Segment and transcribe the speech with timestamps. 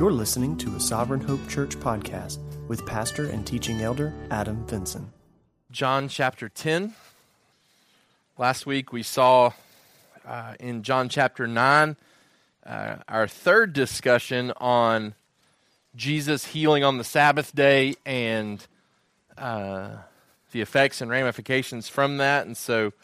[0.00, 5.12] You're listening to a Sovereign Hope Church podcast with pastor and teaching elder Adam Vinson.
[5.70, 6.94] John chapter 10.
[8.38, 9.52] Last week we saw
[10.26, 11.96] uh, in John chapter 9
[12.64, 15.16] uh, our third discussion on
[15.94, 18.66] Jesus healing on the Sabbath day and
[19.36, 19.96] uh,
[20.52, 22.46] the effects and ramifications from that.
[22.46, 22.94] And so,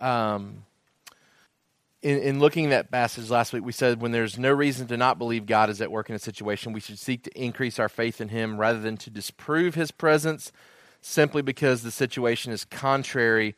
[0.00, 0.64] um,
[2.02, 4.96] in, in looking at that passage last week, we said when there's no reason to
[4.96, 7.88] not believe God is at work in a situation, we should seek to increase our
[7.88, 10.52] faith in Him rather than to disprove His presence
[11.00, 13.54] simply because the situation is contrary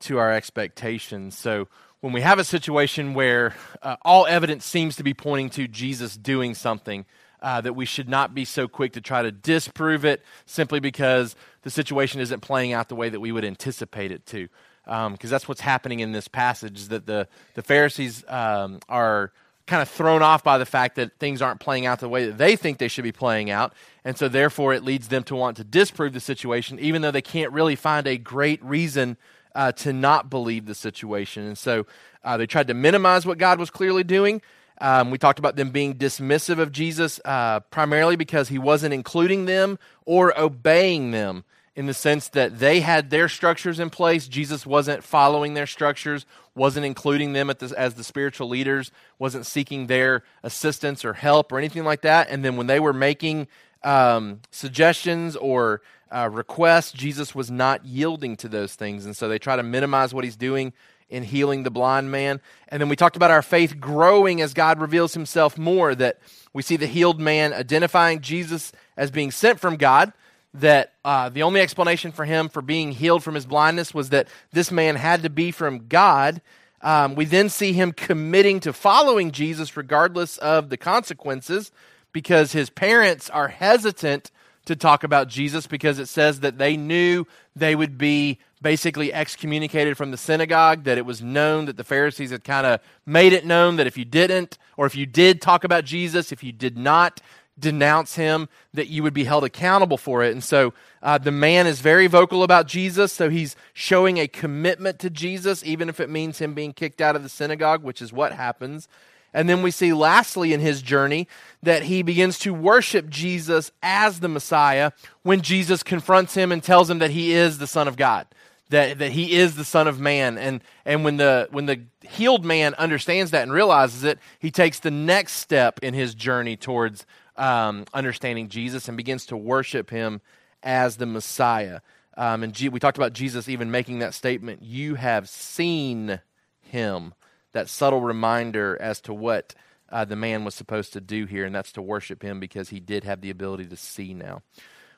[0.00, 1.38] to our expectations.
[1.38, 1.68] So,
[2.00, 6.18] when we have a situation where uh, all evidence seems to be pointing to Jesus
[6.18, 7.06] doing something,
[7.40, 11.34] uh, that we should not be so quick to try to disprove it simply because
[11.62, 14.48] the situation isn't playing out the way that we would anticipate it to.
[14.84, 19.32] Because um, that's what's happening in this passage, is that the, the Pharisees um, are
[19.66, 22.36] kind of thrown off by the fact that things aren't playing out the way that
[22.36, 23.72] they think they should be playing out.
[24.04, 27.22] And so, therefore, it leads them to want to disprove the situation, even though they
[27.22, 29.16] can't really find a great reason
[29.54, 31.46] uh, to not believe the situation.
[31.46, 31.86] And so,
[32.22, 34.42] uh, they tried to minimize what God was clearly doing.
[34.80, 39.44] Um, we talked about them being dismissive of Jesus uh, primarily because he wasn't including
[39.44, 41.44] them or obeying them
[41.76, 44.28] in the sense that they had their structures in place.
[44.28, 49.86] Jesus wasn't following their structures, wasn't including them the, as the spiritual leaders, wasn't seeking
[49.86, 52.28] their assistance or help or anything like that.
[52.30, 53.48] And then when they were making
[53.82, 55.82] um, suggestions or
[56.14, 59.04] uh, requests, Jesus was not yielding to those things.
[59.04, 60.72] And so they try to minimize what he's doing
[61.10, 62.40] in healing the blind man.
[62.68, 66.18] And then we talked about our faith growing as God reveals himself more, that
[66.52, 70.12] we see the healed man identifying Jesus as being sent from God,
[70.54, 74.28] that uh, the only explanation for him for being healed from his blindness was that
[74.52, 76.40] this man had to be from God.
[76.80, 81.72] Um, we then see him committing to following Jesus regardless of the consequences
[82.12, 84.30] because his parents are hesitant
[84.66, 89.96] to talk about Jesus because it says that they knew they would be basically excommunicated
[89.96, 93.44] from the synagogue, that it was known that the Pharisees had kind of made it
[93.44, 96.78] known that if you didn't, or if you did talk about Jesus, if you did
[96.78, 97.20] not
[97.58, 100.32] denounce him, that you would be held accountable for it.
[100.32, 104.98] And so uh, the man is very vocal about Jesus, so he's showing a commitment
[105.00, 108.12] to Jesus, even if it means him being kicked out of the synagogue, which is
[108.12, 108.88] what happens.
[109.32, 111.26] And then we see, lastly, in his journey,
[111.62, 114.92] that he begins to worship Jesus as the Messiah
[115.22, 118.26] when Jesus confronts him and tells him that he is the Son of God
[118.70, 122.44] that, that he is the son of man and, and when the when the healed
[122.44, 127.06] man understands that and realizes it he takes the next step in his journey towards
[127.36, 130.20] um, understanding jesus and begins to worship him
[130.62, 131.80] as the messiah.
[132.16, 136.20] Um, and G- we talked about jesus even making that statement you have seen
[136.60, 137.14] him.
[137.52, 139.54] That subtle reminder as to what
[139.90, 142.80] uh, the man was supposed to do here and that's to worship him because he
[142.80, 144.42] did have the ability to see now.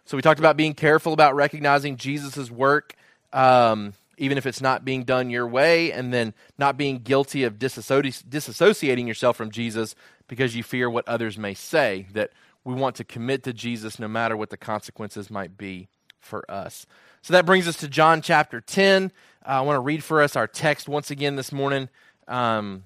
[0.05, 2.95] So we talked about being careful about recognizing jesus' work
[3.33, 7.59] um, even if it's not being done your way, and then not being guilty of
[7.59, 9.95] disassoci- disassociating yourself from Jesus
[10.29, 12.07] because you fear what others may say.
[12.13, 12.31] That
[12.65, 15.89] we want to commit to Jesus no matter what the consequences might be
[16.21, 16.87] for us.
[17.23, 19.13] So that brings us to John chapter 10.
[19.45, 21.89] Uh, I want to read for us our text once again this morning,
[22.29, 22.85] um,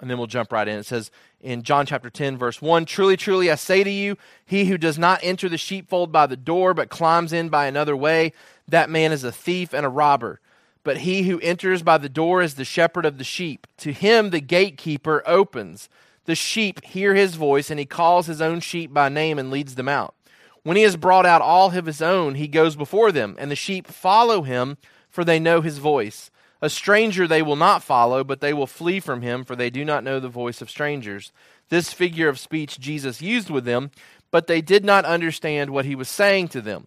[0.00, 0.78] and then we'll jump right in.
[0.78, 4.66] It says in John chapter 10, verse 1 Truly, truly, I say to you, he
[4.66, 8.32] who does not enter the sheepfold by the door, but climbs in by another way,
[8.68, 10.40] that man is a thief and a robber.
[10.82, 13.66] But he who enters by the door is the shepherd of the sheep.
[13.78, 15.88] To him the gatekeeper opens.
[16.24, 19.74] The sheep hear his voice, and he calls his own sheep by name and leads
[19.74, 20.14] them out.
[20.62, 23.56] When he has brought out all of his own, he goes before them, and the
[23.56, 24.78] sheep follow him,
[25.10, 26.30] for they know his voice.
[26.62, 29.84] A stranger they will not follow, but they will flee from him, for they do
[29.84, 31.30] not know the voice of strangers.
[31.68, 33.90] This figure of speech Jesus used with them,
[34.30, 36.86] but they did not understand what he was saying to them.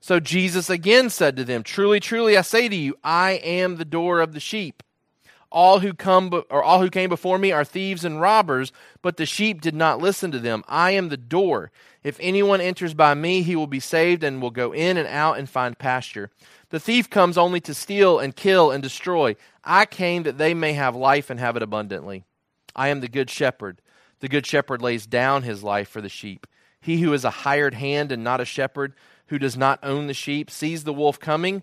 [0.00, 3.84] So Jesus again said to them, Truly, truly, I say to you, I am the
[3.84, 4.82] door of the sheep.
[5.50, 8.70] All who come or all who came before me are thieves and robbers,
[9.00, 10.62] but the sheep did not listen to them.
[10.68, 11.70] I am the door.
[12.02, 15.38] If anyone enters by me, he will be saved and will go in and out
[15.38, 16.30] and find pasture.
[16.68, 19.36] The thief comes only to steal and kill and destroy.
[19.64, 22.24] I came that they may have life and have it abundantly.
[22.76, 23.80] I am the good shepherd.
[24.20, 26.46] The good shepherd lays down his life for the sheep.
[26.80, 28.94] He who is a hired hand and not a shepherd,
[29.28, 31.62] who does not own the sheep sees the wolf coming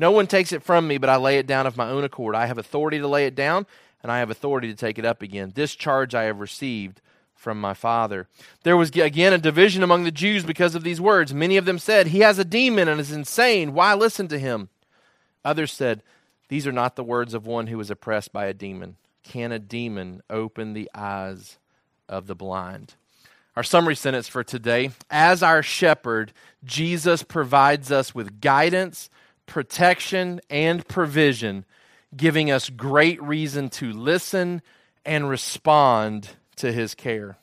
[0.00, 2.34] No one takes it from me, but I lay it down of my own accord.
[2.34, 3.66] I have authority to lay it down,
[4.02, 5.52] and I have authority to take it up again.
[5.54, 7.02] This charge I have received
[7.34, 8.26] from my Father.
[8.62, 11.34] There was again a division among the Jews because of these words.
[11.34, 13.74] Many of them said, He has a demon and is insane.
[13.74, 14.70] Why listen to him?
[15.44, 16.02] Others said,
[16.48, 18.96] These are not the words of one who is oppressed by a demon.
[19.22, 21.58] Can a demon open the eyes
[22.08, 22.94] of the blind?
[23.54, 26.32] Our summary sentence for today As our shepherd,
[26.64, 29.10] Jesus provides us with guidance,
[29.50, 31.66] protection, and provision,
[32.16, 34.62] giving us great reason to listen
[35.04, 37.36] and respond to his care.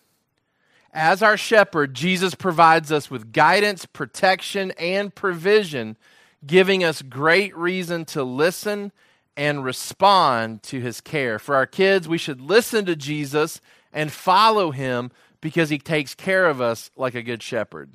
[0.93, 5.97] As our shepherd, Jesus provides us with guidance, protection, and provision,
[6.45, 8.91] giving us great reason to listen
[9.35, 11.37] and respond to his care.
[11.37, 13.61] For our kids, we should listen to Jesus
[13.91, 15.11] and follow him
[15.41, 17.91] because he takes care of us like a good shepherd.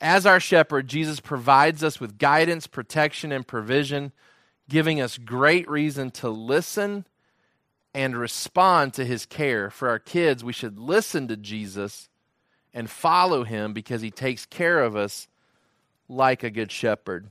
[0.00, 4.12] As our shepherd, Jesus provides us with guidance, protection, and provision,
[4.68, 7.04] giving us great reason to listen
[7.94, 9.70] and respond to his care.
[9.70, 12.08] For our kids, we should listen to Jesus
[12.72, 15.26] and follow him because he takes care of us
[16.08, 17.28] like a good shepherd.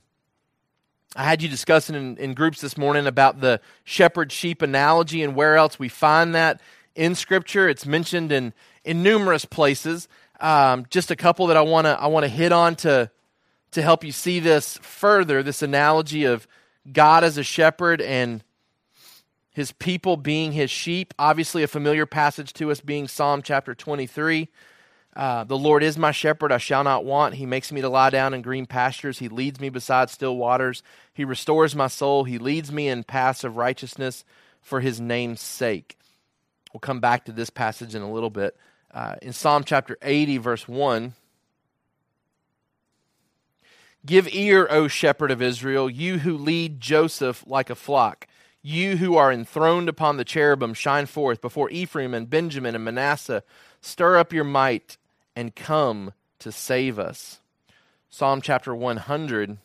[1.16, 5.36] I had you discussing in, in groups this morning about the shepherd sheep analogy and
[5.36, 6.60] where else we find that
[6.96, 7.70] in Scripture.
[7.70, 8.54] It's mentioned in,
[8.84, 10.10] in numerous places.
[10.40, 13.10] Um, just a couple that I want to I want to hit on to
[13.72, 15.44] to help you see this further.
[15.44, 16.48] This analogy of
[16.92, 18.44] God as a shepherd and
[19.50, 21.14] his people being his sheep.
[21.18, 24.50] Obviously, a familiar passage to us being Psalm chapter 23.
[25.16, 27.34] Uh, the Lord is my shepherd, I shall not want.
[27.34, 29.18] He makes me to lie down in green pastures.
[29.18, 30.84] He leads me beside still waters.
[31.12, 32.24] He restores my soul.
[32.24, 34.24] He leads me in paths of righteousness
[34.62, 35.98] for his name's sake.
[36.72, 38.56] We'll come back to this passage in a little bit.
[38.94, 41.14] Uh, in Psalm chapter 80, verse 1,
[44.06, 48.26] Give ear, O shepherd of Israel, you who lead Joseph like a flock.
[48.62, 53.44] You who are enthroned upon the cherubim, shine forth before Ephraim and Benjamin and Manasseh.
[53.82, 54.98] Stir up your might
[55.36, 57.42] and come to save us.
[58.10, 59.58] Psalm chapter 100,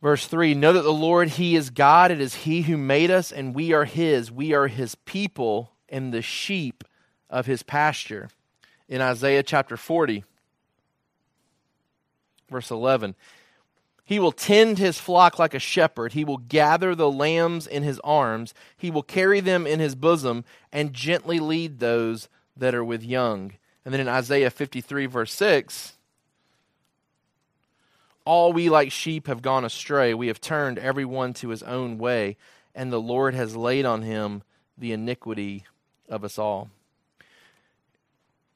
[0.00, 2.10] verse 3 Know that the Lord, He is God.
[2.10, 4.32] It is He who made us, and we are His.
[4.32, 6.84] We are His people and the sheep
[7.30, 8.28] of His pasture.
[8.88, 10.24] In Isaiah chapter 40,
[12.50, 13.14] verse 11
[14.06, 16.12] he will tend his flock like a shepherd.
[16.12, 18.52] He will gather the lambs in his arms.
[18.76, 23.52] He will carry them in his bosom and gently lead those that are with young.
[23.84, 25.94] And then in Isaiah 53, verse 6,
[28.26, 30.12] all we like sheep have gone astray.
[30.12, 32.36] We have turned every one to his own way,
[32.74, 34.42] and the Lord has laid on him
[34.76, 35.64] the iniquity
[36.08, 36.70] of us all.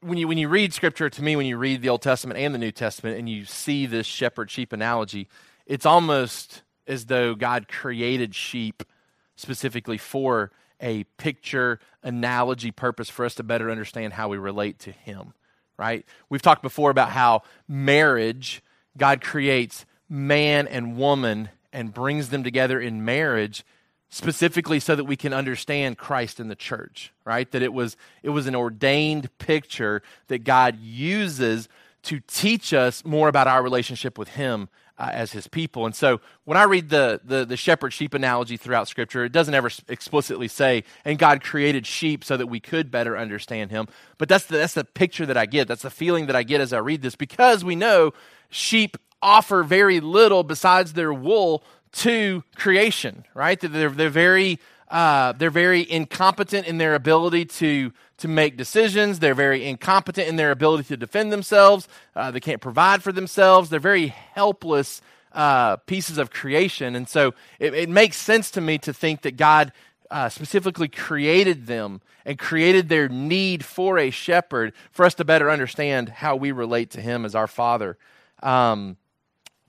[0.01, 2.55] When you, when you read scripture, to me, when you read the Old Testament and
[2.55, 5.29] the New Testament, and you see this shepherd sheep analogy,
[5.67, 8.83] it's almost as though God created sheep
[9.37, 14.93] specifically for a picture analogy purpose for us to better understand how we relate to
[14.93, 15.35] Him,
[15.77, 16.05] right?
[16.29, 18.63] We've talked before about how marriage,
[18.97, 23.65] God creates man and woman and brings them together in marriage
[24.11, 27.51] specifically so that we can understand Christ in the church, right?
[27.51, 31.69] That it was it was an ordained picture that God uses
[32.05, 35.87] to teach us more about our relationship with him uh, as his people.
[35.87, 39.55] And so when I read the, the, the shepherd sheep analogy throughout Scripture, it doesn't
[39.55, 43.87] ever explicitly say, and God created sheep so that we could better understand him.
[44.17, 45.69] But that's the, that's the picture that I get.
[45.69, 48.13] That's the feeling that I get as I read this because we know
[48.49, 51.63] sheep offer very little besides their wool
[51.93, 53.59] to creation, right?
[53.61, 54.59] They're, they're very.
[54.91, 59.19] Uh, they're very incompetent in their ability to to make decisions.
[59.19, 61.89] They're very incompetent in their ability to defend themselves.
[62.15, 63.71] Uh, they can't provide for themselves.
[63.71, 65.01] They're very helpless
[65.33, 66.97] uh, pieces of creation.
[66.97, 69.73] And so it, it, makes sense to me to think that God
[70.11, 75.51] uh, specifically created them and created their need for a shepherd for us to better
[75.51, 77.97] understand how we relate to Him as our Father.
[78.43, 78.97] Um,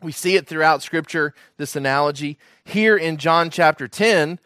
[0.02, 2.38] we see it throughout Scripture, this analogy.
[2.64, 4.40] Here in John chapter 10,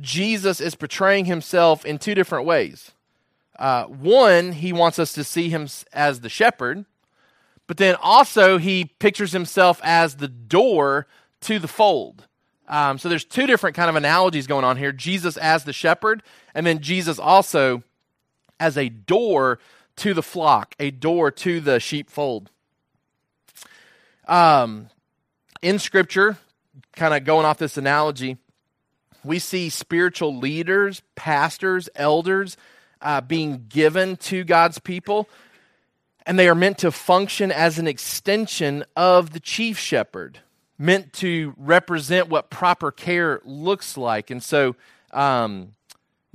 [0.00, 2.92] Jesus is portraying himself in two different ways.
[3.58, 6.84] Uh, one, he wants us to see him as the shepherd,
[7.66, 11.06] but then also he pictures himself as the door
[11.42, 12.26] to the fold.
[12.68, 16.22] Um, so there's two different kind of analogies going on here: Jesus as the shepherd,
[16.54, 17.82] and then Jesus also
[18.60, 19.58] as a door
[19.96, 22.50] to the flock, a door to the sheepfold.
[24.28, 24.90] Um,
[25.62, 26.36] in Scripture,
[26.94, 28.36] kind of going off this analogy,
[29.24, 32.56] we see spiritual leaders, pastors, elders
[33.00, 35.28] uh, being given to God's people,
[36.26, 40.40] and they are meant to function as an extension of the chief shepherd,
[40.78, 44.30] meant to represent what proper care looks like.
[44.30, 44.76] And so,
[45.12, 45.74] um,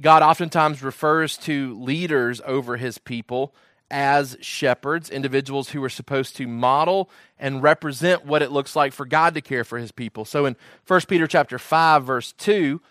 [0.01, 3.53] God oftentimes refers to leaders over his people
[3.93, 9.05] as shepherds, individuals who are supposed to model and represent what it looks like for
[9.05, 10.25] God to care for his people.
[10.25, 10.55] So in
[10.88, 12.81] 1 Peter chapter 5 verse 2,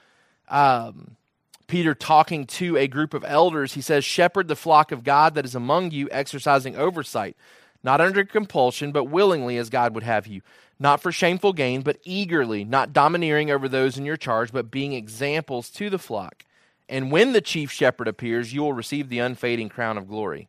[0.48, 1.16] um,
[1.66, 5.44] Peter talking to a group of elders, he says, Shepherd the flock of God that
[5.44, 7.36] is among you, exercising oversight,
[7.82, 10.40] not under compulsion, but willingly as God would have you,
[10.78, 14.92] not for shameful gain, but eagerly, not domineering over those in your charge, but being
[14.92, 16.44] examples to the flock.
[16.88, 20.48] And when the chief shepherd appears, you will receive the unfading crown of glory.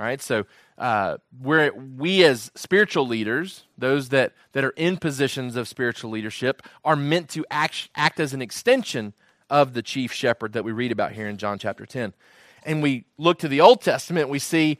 [0.00, 0.46] Right, so
[0.78, 6.62] uh, we're, we as spiritual leaders, those that, that are in positions of spiritual leadership,
[6.82, 9.12] are meant to act, act as an extension
[9.50, 12.14] of the chief shepherd that we read about here in John chapter 10.
[12.62, 14.78] And we look to the Old Testament, we see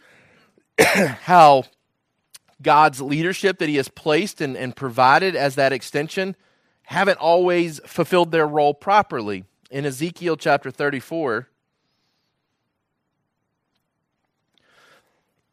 [0.78, 1.64] how
[2.62, 6.34] God's leadership that He has placed and, and provided as that extension
[6.84, 9.44] haven't always fulfilled their role properly.
[9.70, 11.49] In Ezekiel chapter 34,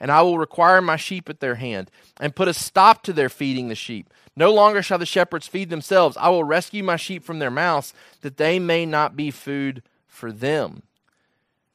[0.00, 1.90] and I will require my sheep at their hand,
[2.20, 4.12] and put a stop to their feeding the sheep.
[4.36, 6.16] No longer shall the shepherds feed themselves.
[6.16, 10.30] I will rescue my sheep from their mouths, that they may not be food for
[10.30, 10.82] them.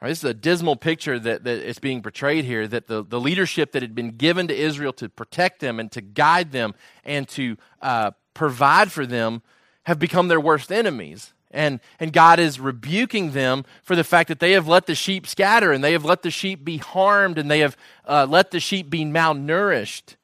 [0.01, 3.21] Right, this is a dismal picture that, that is being portrayed here that the, the
[3.21, 6.75] leadership that had been given to Israel to protect them and to guide them
[7.05, 9.41] and to uh, provide for them
[9.83, 11.32] have become their worst enemies.
[11.53, 15.27] And, and God is rebuking them for the fact that they have let the sheep
[15.27, 18.59] scatter and they have let the sheep be harmed and they have uh, let the
[18.59, 20.15] sheep be malnourished.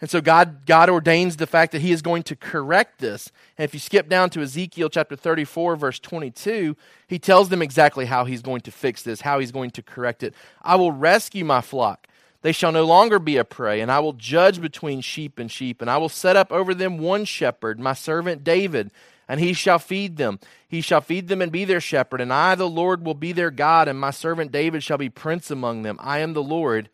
[0.00, 3.30] And so God, God ordains the fact that He is going to correct this.
[3.58, 6.74] And if you skip down to Ezekiel chapter 34, verse 22,
[7.06, 10.22] He tells them exactly how He's going to fix this, how He's going to correct
[10.22, 10.34] it.
[10.62, 12.06] I will rescue my flock.
[12.42, 15.82] They shall no longer be a prey, and I will judge between sheep and sheep,
[15.82, 18.90] and I will set up over them one shepherd, my servant David
[19.30, 20.40] and he shall feed them.
[20.66, 23.52] He shall feed them and be their shepherd, and I, the Lord, will be their
[23.52, 26.00] God, and my servant David shall be prince among them.
[26.02, 26.90] I am the Lord,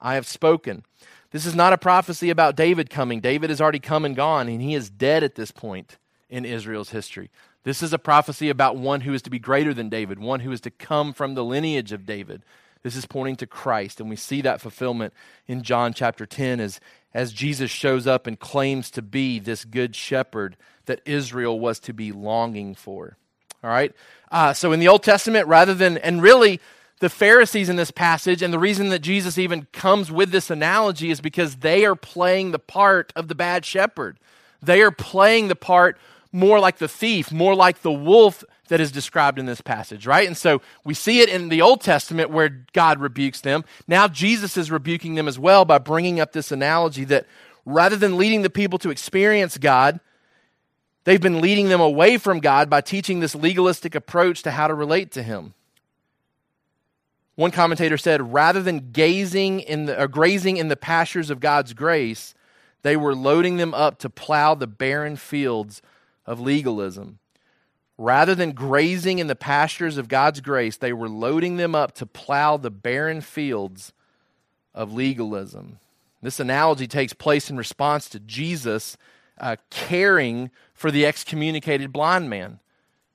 [0.00, 0.84] I have spoken.
[1.32, 3.18] This is not a prophecy about David coming.
[3.18, 6.90] David has already come and gone, and he is dead at this point in Israel's
[6.90, 7.28] history.
[7.64, 10.52] This is a prophecy about one who is to be greater than David, one who
[10.52, 12.44] is to come from the lineage of David.
[12.84, 15.12] This is pointing to Christ, and we see that fulfillment
[15.48, 16.78] in John chapter 10 as,
[17.12, 20.56] as Jesus shows up and claims to be this good shepherd
[20.90, 23.16] that Israel was to be longing for.
[23.62, 23.94] All right?
[24.32, 26.60] Uh, so in the Old Testament, rather than, and really,
[26.98, 31.10] the Pharisees in this passage, and the reason that Jesus even comes with this analogy
[31.10, 34.18] is because they are playing the part of the bad shepherd.
[34.60, 35.96] They are playing the part
[36.32, 40.26] more like the thief, more like the wolf that is described in this passage, right?
[40.26, 43.64] And so we see it in the Old Testament where God rebukes them.
[43.86, 47.26] Now Jesus is rebuking them as well by bringing up this analogy that
[47.64, 50.00] rather than leading the people to experience God,
[51.04, 54.74] they've been leading them away from God by teaching this legalistic approach to how to
[54.74, 55.54] relate to Him.
[57.36, 61.72] One commentator said, rather than gazing in the, or grazing in the pastures of God's
[61.72, 62.34] grace,
[62.82, 65.80] they were loading them up to plow the barren fields
[66.26, 67.18] of legalism.
[67.96, 72.06] Rather than grazing in the pastures of God's grace, they were loading them up to
[72.06, 73.92] plow the barren fields
[74.74, 75.78] of legalism.
[76.22, 78.96] This analogy takes place in response to Jesus
[79.38, 80.50] uh, caring
[80.80, 82.58] for the excommunicated blind man,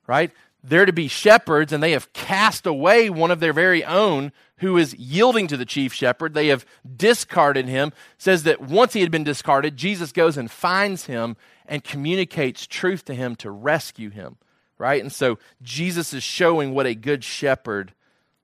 [0.08, 0.32] right?
[0.68, 4.78] they're to be shepherds, and they have cast away one of their very own who
[4.78, 6.34] is yielding to the chief shepherd.
[6.34, 7.94] They have discarded him.
[8.18, 13.06] says that once he had been discarded, Jesus goes and finds him and communicates truth
[13.06, 14.38] to him to rescue him.
[14.78, 15.02] Right?
[15.02, 17.94] And so Jesus is showing what a good shepherd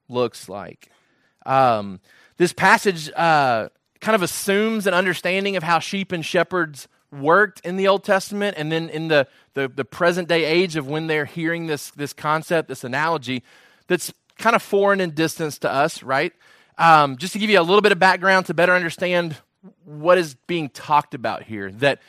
[0.07, 0.89] looks like.
[1.45, 1.99] Um,
[2.37, 7.75] this passage uh, kind of assumes an understanding of how sheep and shepherds worked in
[7.75, 11.25] the Old Testament, and then in the, the, the present day age of when they're
[11.25, 13.43] hearing this, this concept, this analogy,
[13.87, 16.33] that's kind of foreign and distant to us, right?
[16.77, 19.35] Um, just to give you a little bit of background to better understand
[19.85, 21.99] what is being talked about here, that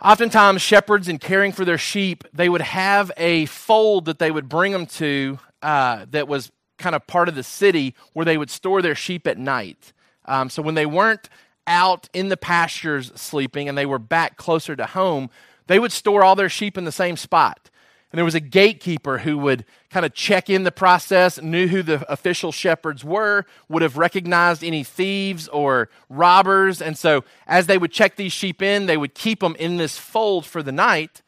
[0.00, 4.48] oftentimes shepherds in caring for their sheep, they would have a fold that they would
[4.48, 8.50] bring them to uh, that was kind of part of the city where they would
[8.50, 9.92] store their sheep at night.
[10.24, 11.28] Um, so when they weren't
[11.66, 15.30] out in the pastures sleeping and they were back closer to home,
[15.66, 17.70] they would store all their sheep in the same spot.
[18.12, 21.82] And there was a gatekeeper who would kind of check in the process, knew who
[21.82, 26.82] the official shepherds were, would have recognized any thieves or robbers.
[26.82, 29.96] And so, as they would check these sheep in, they would keep them in this
[29.96, 31.22] fold for the night.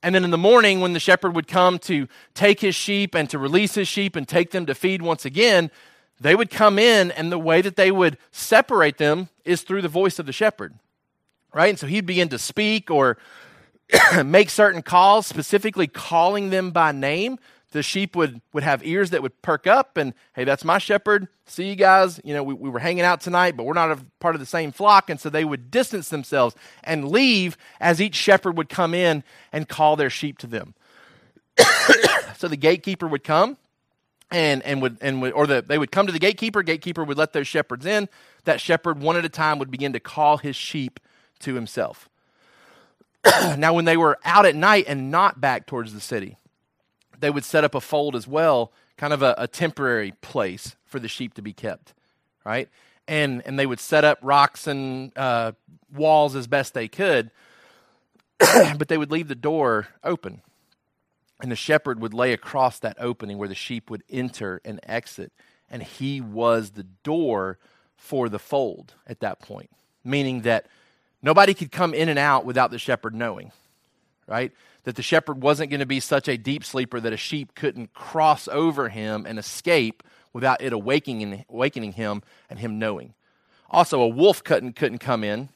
[0.00, 3.28] And then in the morning, when the shepherd would come to take his sheep and
[3.30, 5.72] to release his sheep and take them to feed once again,
[6.20, 9.88] they would come in, and the way that they would separate them is through the
[9.88, 10.74] voice of the shepherd,
[11.54, 11.70] right?
[11.70, 13.18] And so he'd begin to speak or
[14.24, 17.38] make certain calls, specifically calling them by name.
[17.70, 21.28] The sheep would, would have ears that would perk up, and hey, that's my shepherd.
[21.46, 22.18] See you guys.
[22.24, 24.46] You know, we, we were hanging out tonight, but we're not a part of the
[24.46, 25.10] same flock.
[25.10, 29.22] And so they would distance themselves and leave as each shepherd would come in
[29.52, 30.74] and call their sheep to them.
[32.36, 33.58] so the gatekeeper would come,
[34.30, 36.62] and and would and would, or the, they would come to the gatekeeper.
[36.62, 38.08] Gatekeeper would let those shepherds in.
[38.44, 41.00] That shepherd, one at a time, would begin to call his sheep
[41.40, 42.08] to himself.
[43.56, 46.36] now, when they were out at night and not back towards the city,
[47.18, 50.98] they would set up a fold as well, kind of a, a temporary place for
[50.98, 51.94] the sheep to be kept,
[52.44, 52.68] right?
[53.06, 55.52] And and they would set up rocks and uh,
[55.92, 57.30] walls as best they could,
[58.38, 60.42] but they would leave the door open
[61.40, 65.32] and the shepherd would lay across that opening where the sheep would enter and exit.
[65.70, 67.58] And he was the door
[67.96, 69.70] for the fold at that point,
[70.02, 70.66] meaning that
[71.22, 73.52] nobody could come in and out without the shepherd knowing,
[74.26, 74.52] right?
[74.84, 77.92] That the shepherd wasn't going to be such a deep sleeper that a sheep couldn't
[77.92, 83.14] cross over him and escape without it awakening, awakening him and him knowing.
[83.70, 85.50] Also, a wolf couldn't, couldn't come in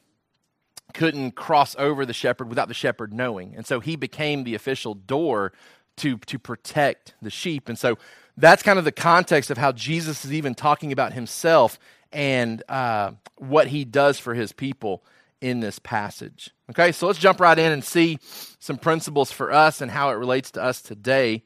[0.93, 3.55] couldn't cross over the shepherd without the shepherd knowing.
[3.55, 5.51] And so he became the official door
[5.97, 7.69] to, to protect the sheep.
[7.69, 7.97] And so
[8.37, 11.79] that's kind of the context of how Jesus is even talking about himself
[12.11, 15.03] and uh, what he does for his people
[15.41, 16.51] in this passage.
[16.69, 18.17] Okay, so let's jump right in and see
[18.59, 21.43] some principles for us and how it relates to us today,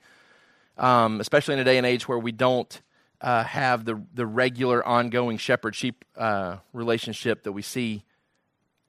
[0.77, 2.81] um, especially in a day and age where we don't
[3.21, 8.03] uh, have the, the regular ongoing shepherd sheep uh, relationship that we see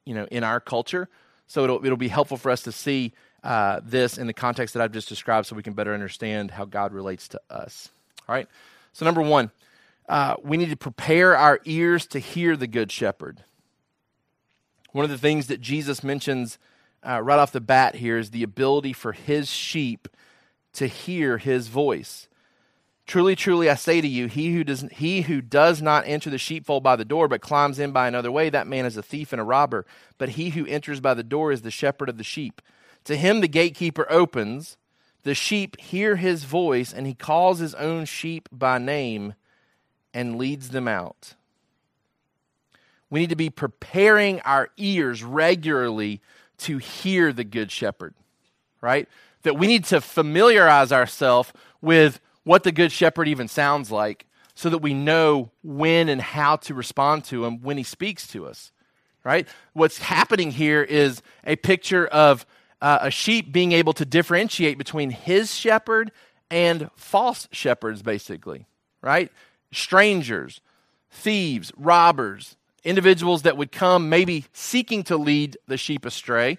[0.05, 1.09] you know, in our culture.
[1.47, 4.83] So it'll, it'll be helpful for us to see uh, this in the context that
[4.83, 7.91] I've just described so we can better understand how God relates to us.
[8.29, 8.49] All right?
[8.93, 9.51] So, number one,
[10.09, 13.45] uh, we need to prepare our ears to hear the Good Shepherd.
[14.93, 16.59] One of the things that Jesus mentions
[17.07, 20.09] uh, right off the bat here is the ability for his sheep
[20.73, 22.29] to hear his voice.
[23.07, 26.37] Truly, truly, I say to you, he who does, he who does not enter the
[26.37, 29.33] sheepfold by the door, but climbs in by another way, that man is a thief
[29.33, 29.87] and a robber.
[30.19, 32.61] But he who enters by the door is the shepherd of the sheep.
[33.09, 34.77] To him the gatekeeper opens.
[35.23, 39.33] The sheep hear his voice, and he calls his own sheep by name
[40.13, 41.33] and leads them out.
[43.09, 46.21] We need to be preparing our ears regularly
[46.59, 48.13] to hear the good shepherd,
[48.83, 49.09] right?
[49.43, 54.69] That we need to familiarize ourselves with what the Good Shepherd even sounds like so
[54.69, 58.71] that we know when and how to respond to him when he speaks to us,
[59.25, 59.49] right?
[59.73, 62.45] What's happening here is a picture of
[62.81, 66.13] uh, a sheep being able to differentiate between his shepherd
[66.51, 68.67] and false shepherds, basically,
[69.03, 69.31] right?
[69.73, 70.61] Strangers,
[71.11, 76.59] thieves, robbers, individuals that would come maybe seeking to lead the sheep astray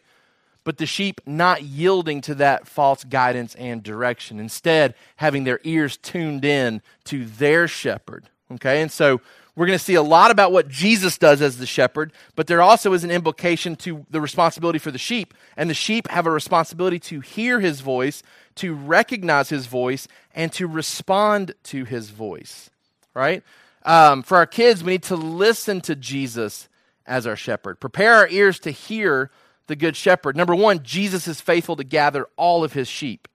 [0.70, 4.40] but the sheep not yielding to that false guidance and direction.
[4.40, 8.30] Instead, having their ears tuned in to their shepherd.
[8.52, 9.20] Okay, and so
[9.60, 12.62] we're going to see a lot about what Jesus does as the shepherd, but there
[12.62, 15.34] also is an implication to the responsibility for the sheep.
[15.58, 18.24] And the sheep have a responsibility to hear his voice,
[18.56, 22.70] to recognize his voice, and to respond to his voice.
[23.14, 23.44] Right?
[23.84, 26.70] Um, for our kids, we need to listen to Jesus
[27.06, 27.82] as our shepherd.
[27.82, 29.30] Prepare our ears to hear
[29.68, 30.38] the good shepherd.
[30.38, 33.28] Number one, Jesus is faithful to gather all of his sheep.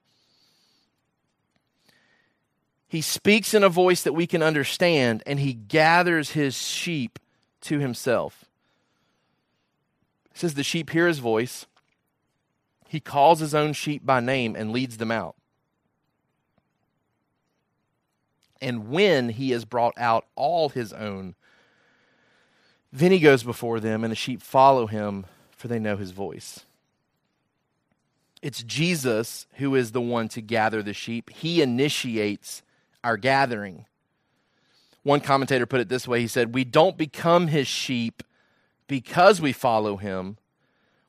[2.89, 7.19] He speaks in a voice that we can understand, and he gathers his sheep
[7.63, 8.45] to himself.
[10.33, 11.67] It says the sheep hear his voice.
[12.89, 15.35] He calls his own sheep by name and leads them out.
[18.61, 21.35] And when he has brought out all his own,
[22.93, 26.61] then he goes before them, and the sheep follow him, for they know his voice.
[28.41, 31.31] It's Jesus who is the one to gather the sheep.
[31.31, 32.63] He initiates
[33.05, 33.87] our gathering.
[35.03, 38.23] One commentator put it this way he said, We don't become his sheep
[38.89, 40.39] because we follow him,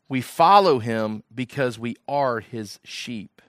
[0.08, 3.42] we follow him because we are his sheep.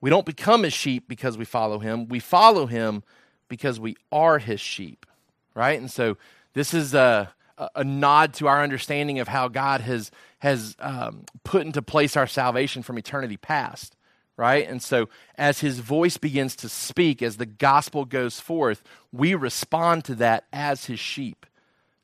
[0.00, 2.08] We don't become his sheep because we follow him.
[2.08, 3.02] We follow him
[3.48, 5.06] because we are his sheep,
[5.54, 5.80] right?
[5.80, 6.18] And so
[6.52, 7.32] this is a,
[7.74, 12.26] a nod to our understanding of how God has, has um, put into place our
[12.26, 13.96] salvation from eternity past,
[14.36, 14.68] right?
[14.68, 20.04] And so as his voice begins to speak, as the gospel goes forth, we respond
[20.06, 21.46] to that as his sheep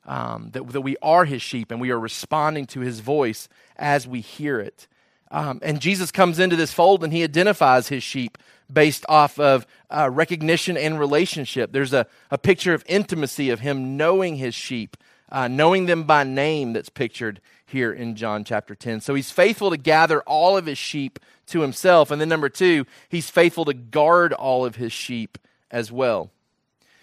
[0.05, 4.07] um, that, that we are his sheep and we are responding to his voice as
[4.07, 4.87] we hear it.
[5.29, 8.37] Um, and Jesus comes into this fold and he identifies his sheep
[8.71, 11.71] based off of uh, recognition and relationship.
[11.71, 14.97] There's a, a picture of intimacy of him knowing his sheep,
[15.31, 17.39] uh, knowing them by name that's pictured
[17.71, 19.01] here in John chapter 10.
[19.01, 22.11] So he's faithful to gather all of his sheep to himself.
[22.11, 25.37] And then, number two, he's faithful to guard all of his sheep
[25.69, 26.31] as well.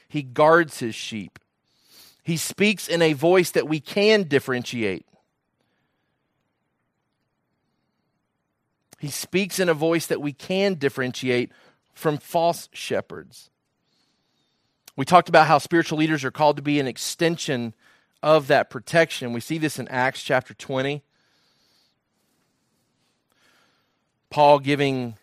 [0.09, 1.39] He guards his sheep.
[2.23, 5.07] He speaks in a voice that we can differentiate.
[8.99, 11.53] He speaks in a voice that we can differentiate
[11.95, 13.51] from false shepherds.
[14.97, 17.75] We talked about how spiritual leaders are called to be an extension
[18.23, 19.33] of that protection.
[19.33, 21.03] We see this in Acts chapter 20.
[24.31, 25.17] Paul giving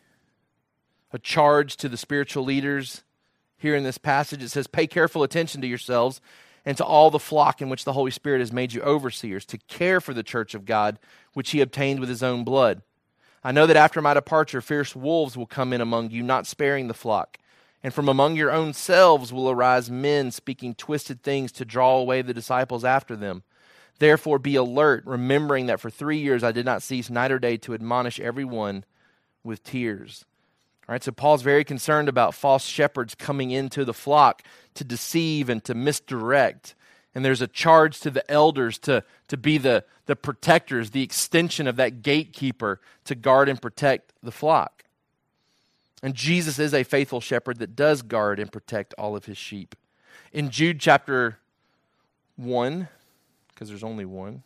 [1.11, 3.03] a charge to the spiritual leaders
[3.57, 4.43] here in this passage.
[4.43, 6.21] It says, Pay careful attention to yourselves
[6.65, 9.57] and to all the flock in which the Holy Spirit has made you overseers, to
[9.67, 10.97] care for the church of God,
[11.33, 12.81] which he obtained with his own blood.
[13.43, 16.87] I know that after my departure, fierce wolves will come in among you, not sparing
[16.87, 17.37] the flock.
[17.83, 22.21] And from among your own selves will arise men speaking twisted things to draw away
[22.21, 23.43] the disciples after them.
[23.99, 27.57] Therefore, be alert, remembering that for three years I did not cease night or day
[27.57, 28.83] to admonish everyone
[29.43, 30.25] with tears.
[30.87, 34.43] All right, so Paul's very concerned about false shepherds coming into the flock
[34.75, 36.75] to deceive and to misdirect.
[37.15, 41.65] And there's a charge to the elders to, to be the, the protectors, the extension
[41.67, 44.83] of that gatekeeper to guard and protect the flock.
[46.03, 49.75] And Jesus is a faithful shepherd that does guard and protect all of his sheep.
[50.33, 51.39] In Jude chapter
[52.35, 52.87] 1,
[53.53, 54.43] because there's only one,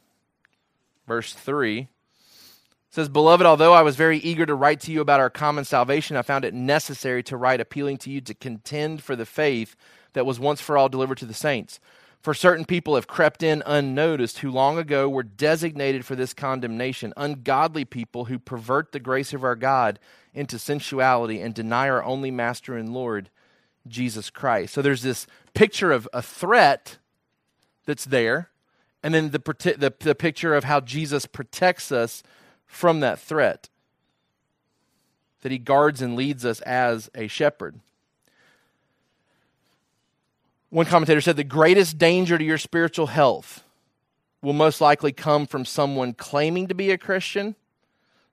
[1.08, 1.88] verse 3,
[2.92, 6.16] says, Beloved, although I was very eager to write to you about our common salvation,
[6.16, 9.76] I found it necessary to write appealing to you to contend for the faith
[10.14, 11.80] that was once for all delivered to the saints.
[12.22, 17.14] For certain people have crept in unnoticed who long ago were designated for this condemnation,
[17.16, 20.00] ungodly people who pervert the grace of our God
[20.34, 23.30] into sensuality and deny our only master and Lord,
[23.88, 24.74] Jesus Christ.
[24.74, 26.98] So there's this picture of a threat
[27.86, 28.50] that's there,
[29.02, 32.22] and then the, the, the picture of how Jesus protects us
[32.66, 33.70] from that threat,
[35.42, 37.80] that he guards and leads us as a shepherd.
[40.70, 43.64] One commentator said the greatest danger to your spiritual health
[44.42, 47.56] will most likely come from someone claiming to be a Christian,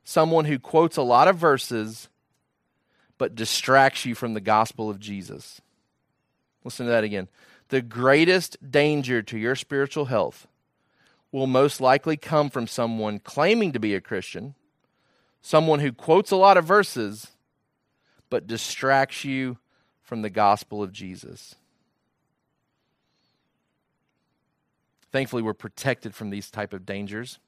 [0.05, 2.09] someone who quotes a lot of verses
[3.19, 5.63] but distracts you from the gospel of Jesus.
[6.65, 7.29] Listen to that again.
[7.71, 10.47] The greatest danger to your spiritual health
[11.33, 14.55] will most likely come from someone claiming to be a Christian,
[15.41, 17.29] someone who quotes a lot of verses,
[18.29, 19.57] but distracts you
[20.03, 21.55] from the gospel of Jesus.
[25.17, 27.39] Thankfully, we're protected from these type of dangers.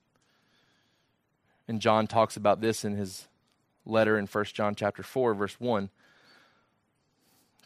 [1.69, 3.29] And John talks about this in his
[3.85, 5.91] letter in 1 John chapter 4 verse 1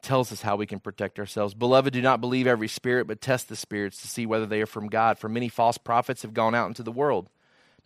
[0.00, 1.54] tells us how we can protect ourselves.
[1.54, 4.66] Beloved, do not believe every spirit, but test the spirits to see whether they are
[4.66, 5.20] from God.
[5.20, 7.30] For many false prophets have gone out into the world.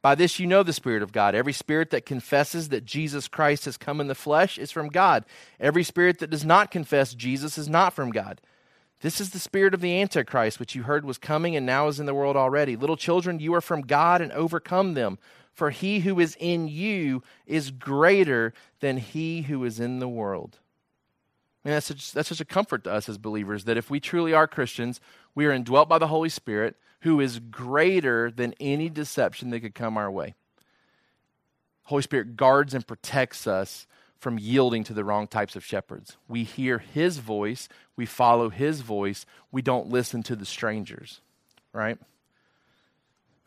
[0.01, 1.35] By this you know the Spirit of God.
[1.35, 5.27] Every spirit that confesses that Jesus Christ has come in the flesh is from God.
[5.61, 8.41] Every spirit that does not confess Jesus is not from God.
[9.01, 12.01] This is the spirit of the Antichrist, which you heard was coming and now is
[12.01, 12.77] in the world already.
[12.77, 15.19] Little children, you are from God and overcome them.
[15.53, 20.59] For he who is in you is greater than he who is in the world
[21.67, 24.33] mean, that's such, that's such a comfort to us as believers that if we truly
[24.33, 25.01] are Christians,
[25.35, 29.75] we are indwelt by the Holy Spirit who is greater than any deception that could
[29.75, 30.35] come our way.
[31.85, 33.87] Holy Spirit guards and protects us
[34.19, 36.17] from yielding to the wrong types of shepherds.
[36.29, 41.21] We hear his voice, we follow his voice, we don't listen to the strangers,
[41.73, 41.99] right?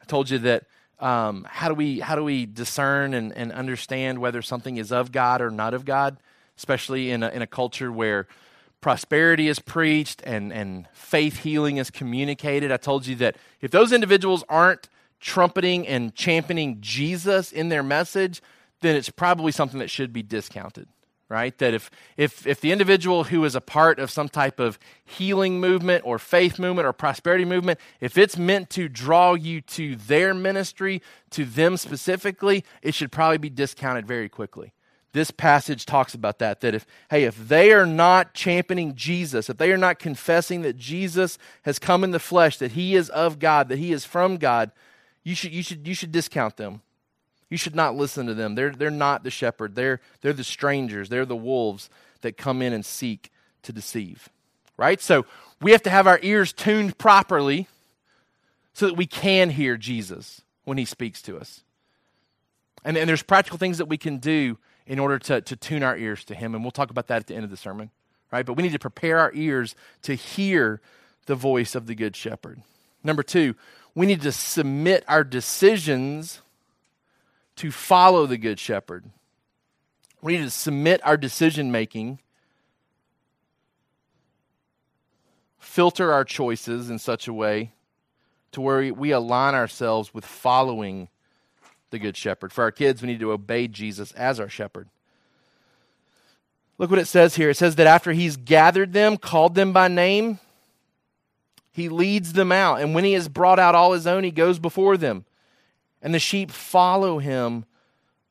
[0.02, 0.66] I told you that
[1.00, 5.12] um, how do we how do we discern and, and understand whether something is of
[5.12, 6.18] God or not of God,
[6.58, 8.28] especially in a, in a culture where
[8.82, 12.72] prosperity is preached and, and faith healing is communicated.
[12.72, 18.42] I told you that if those individuals aren't trumpeting and championing Jesus in their message,
[18.82, 20.88] then it's probably something that should be discounted,
[21.28, 21.58] right?
[21.58, 25.60] That if, if, if the individual who is a part of some type of healing
[25.60, 30.34] movement or faith movement or prosperity movement, if it's meant to draw you to their
[30.34, 34.74] ministry, to them specifically, it should probably be discounted very quickly
[35.12, 39.58] this passage talks about that that if hey if they are not championing jesus if
[39.58, 43.40] they are not confessing that jesus has come in the flesh that he is of
[43.40, 44.72] god that he is from god
[45.24, 46.82] you should, you should, you should discount them.
[47.50, 48.56] You should not listen to them.
[48.56, 49.76] They're, they're not the shepherd.
[49.76, 51.10] They're, they're the strangers.
[51.10, 51.90] They're the wolves
[52.22, 53.32] that come in and seek
[53.64, 54.30] to deceive.
[54.78, 55.02] Right?
[55.02, 55.26] So
[55.62, 57.68] we have to have our ears tuned properly
[58.74, 61.64] so that we can hear Jesus when he speaks to us.
[62.86, 65.98] And, and there's practical things that we can do in order to, to tune our
[65.98, 66.56] ears to him.
[66.56, 67.90] And we'll talk about that at the end of the sermon.
[68.32, 68.46] Right?
[68.46, 70.82] But we need to prepare our ears to hear
[71.26, 72.62] the voice of the Good Shepherd.
[73.04, 73.56] Number two,
[73.96, 76.42] we need to submit our decisions
[77.60, 79.04] to follow the Good Shepherd.
[80.22, 82.20] We need to submit our decision making,
[85.58, 87.74] filter our choices in such a way
[88.54, 91.10] to where we align ourselves with following
[91.90, 92.54] the Good Shepherd.
[92.54, 94.88] For our kids, we need to obey Jesus as our shepherd.
[96.78, 97.50] Look what it says here.
[97.50, 100.40] It says that after he's gathered them, called them by name,
[101.74, 102.80] he leads them out.
[102.80, 105.26] And when he has brought out all his own, he goes before them.
[106.02, 107.66] And the sheep follow him,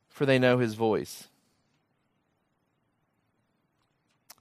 [0.09, 1.27] for they know his voice.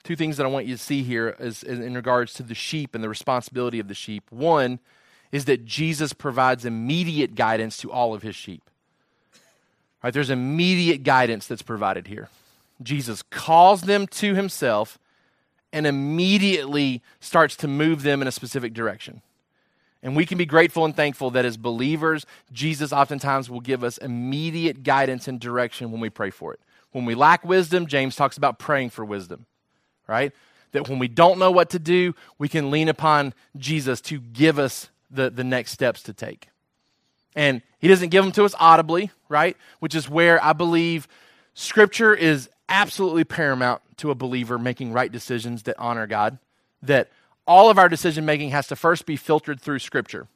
[0.02, 2.94] Two things that I want you to see here is, in regards to the sheep
[2.94, 4.24] and the responsibility of the sheep.
[4.30, 4.78] One
[5.30, 8.62] is that Jesus provides immediate guidance to all of his sheep.
[10.02, 12.30] Right, there's immediate guidance that's provided here.
[12.82, 14.98] Jesus calls them to himself
[15.72, 19.20] and immediately starts to move them in a specific direction.
[20.02, 23.98] And we can be grateful and thankful that as believers, Jesus oftentimes will give us
[23.98, 26.60] immediate guidance and direction when we pray for it.
[26.92, 29.46] When we lack wisdom, James talks about praying for wisdom,
[30.06, 30.32] right?
[30.72, 34.58] That when we don't know what to do, we can lean upon Jesus to give
[34.58, 36.48] us the, the next steps to take.
[37.34, 39.56] And he doesn't give them to us audibly, right?
[39.80, 41.08] Which is where I believe
[41.54, 46.38] Scripture is absolutely paramount to a believer making right decisions that honor God.
[46.82, 47.10] That
[47.48, 50.28] all of our decision making has to first be filtered through Scripture,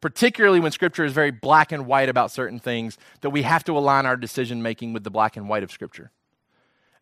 [0.00, 3.78] particularly when Scripture is very black and white about certain things, that we have to
[3.78, 6.10] align our decision making with the black and white of Scripture.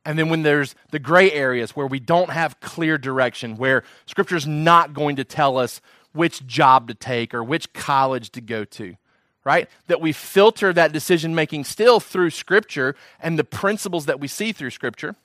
[0.05, 4.47] And then when there's the gray areas where we don't have clear direction, where Scripture's
[4.47, 5.81] not going to tell us
[6.13, 8.95] which job to take or which college to go to,
[9.43, 9.69] right?
[9.87, 14.53] That we filter that decision making still through Scripture and the principles that we see
[14.53, 15.17] through Scripture.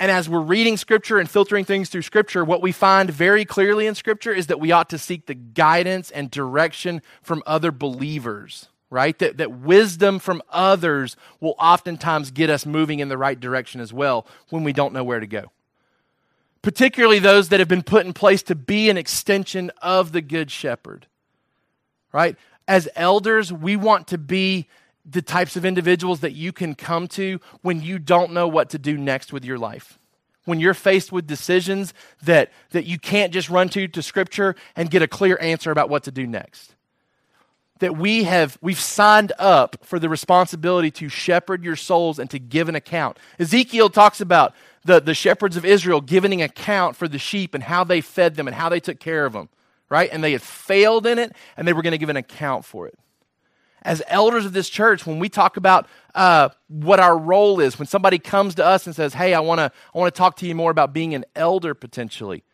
[0.00, 3.86] And as we're reading Scripture and filtering things through Scripture, what we find very clearly
[3.86, 8.68] in Scripture is that we ought to seek the guidance and direction from other believers,
[8.90, 9.18] right?
[9.18, 13.92] That, that wisdom from others will oftentimes get us moving in the right direction as
[13.92, 15.52] well when we don't know where to go.
[16.60, 20.50] Particularly those that have been put in place to be an extension of the Good
[20.50, 21.06] Shepherd,
[22.12, 22.36] right?
[22.66, 24.66] as elders, we want to be
[25.04, 28.78] the types of individuals that you can come to when you don't know what to
[28.78, 29.98] do next with your life.
[30.44, 34.90] When you're faced with decisions that, that you can't just run to to scripture and
[34.90, 36.74] get a clear answer about what to do next.
[37.80, 42.38] That we have we've signed up for the responsibility to shepherd your souls and to
[42.38, 43.18] give an account.
[43.38, 47.64] Ezekiel talks about the, the shepherds of Israel giving an account for the sheep and
[47.64, 49.48] how they fed them and how they took care of them
[49.88, 50.08] right?
[50.10, 52.86] And they had failed in it, and they were going to give an account for
[52.86, 52.98] it.
[53.84, 57.86] As elders of this church, when we talk about uh, what our role is, when
[57.86, 60.46] somebody comes to us and says, "Hey, I want to, I want to talk to
[60.46, 62.44] you more about being an elder potentially,"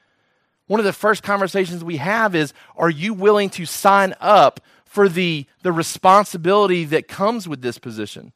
[0.67, 5.09] one of the first conversations we have is, "Are you willing to sign up for
[5.09, 8.33] the the responsibility that comes with this position?"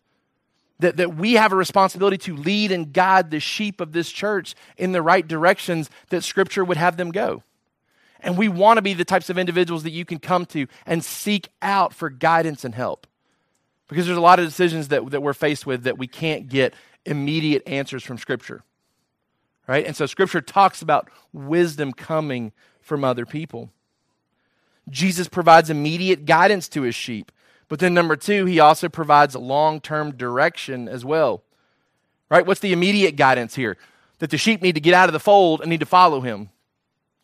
[0.80, 4.54] That, that we have a responsibility to lead and guide the sheep of this church
[4.76, 7.44] in the right directions that Scripture would have them go.
[8.24, 11.04] And we want to be the types of individuals that you can come to and
[11.04, 13.06] seek out for guidance and help.
[13.86, 16.74] Because there's a lot of decisions that, that we're faced with that we can't get
[17.04, 18.62] immediate answers from Scripture.
[19.68, 19.86] Right?
[19.86, 23.70] And so Scripture talks about wisdom coming from other people.
[24.88, 27.30] Jesus provides immediate guidance to his sheep.
[27.68, 31.42] But then, number two, he also provides long term direction as well.
[32.30, 32.46] Right?
[32.46, 33.76] What's the immediate guidance here?
[34.18, 36.50] That the sheep need to get out of the fold and need to follow him.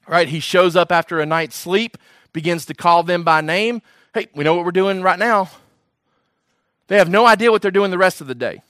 [0.07, 0.29] Right?
[0.29, 1.97] He shows up after a night's sleep,
[2.33, 3.83] begins to call them by name.
[4.15, 5.51] Hey, we know what we're doing right now.
[6.89, 8.63] They have no idea what they're doing the rest of the day.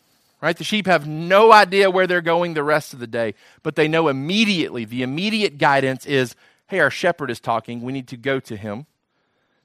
[0.42, 0.56] Right?
[0.56, 3.88] The sheep have no idea where they're going the rest of the day, but they
[3.88, 4.84] know immediately.
[4.84, 6.34] The immediate guidance is
[6.68, 7.82] hey, our shepherd is talking.
[7.82, 8.86] We need to go to him.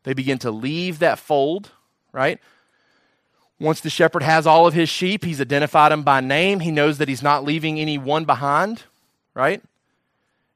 [0.04, 1.70] They begin to leave that fold,
[2.12, 2.40] right?
[3.60, 6.62] Once the shepherd has all of his sheep, he's identified them by name.
[6.62, 8.84] He knows that he's not leaving any one behind,
[9.34, 9.62] right?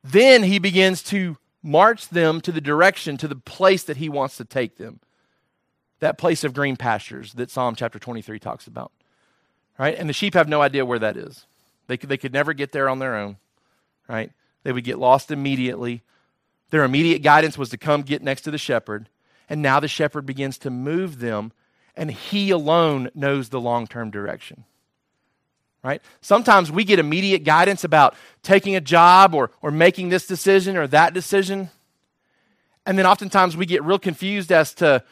[0.03, 4.37] Then he begins to march them to the direction, to the place that he wants
[4.37, 4.99] to take them.
[5.99, 8.91] That place of green pastures that Psalm chapter 23 talks about,
[9.77, 9.97] right?
[9.97, 11.45] And the sheep have no idea where that is.
[11.87, 13.37] They could, they could never get there on their own,
[14.07, 14.31] right?
[14.63, 16.03] They would get lost immediately.
[16.69, 19.09] Their immediate guidance was to come get next to the shepherd.
[19.49, 21.51] And now the shepherd begins to move them
[21.95, 24.63] and he alone knows the long term direction.
[25.81, 26.01] Right?
[26.19, 30.87] Sometimes we get immediate guidance about taking a job or, or making this decision or
[30.87, 31.69] that decision.
[32.85, 35.03] And then oftentimes we get real confused as to,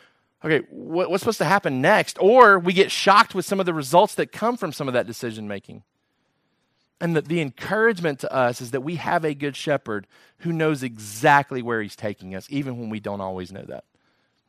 [0.44, 2.18] okay, what, what's supposed to happen next?
[2.20, 5.08] Or we get shocked with some of the results that come from some of that
[5.08, 5.84] decision making.
[7.00, 10.08] And the, the encouragement to us is that we have a good shepherd
[10.40, 13.86] who knows exactly where he's taking us, even when we don't always know that.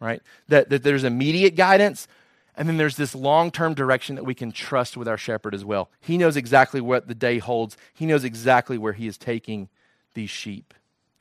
[0.00, 0.22] Right?
[0.48, 2.08] That, that there's immediate guidance,
[2.58, 5.64] and then there's this long term direction that we can trust with our shepherd as
[5.64, 5.88] well.
[6.00, 9.68] He knows exactly what the day holds, he knows exactly where he is taking
[10.14, 10.74] these sheep,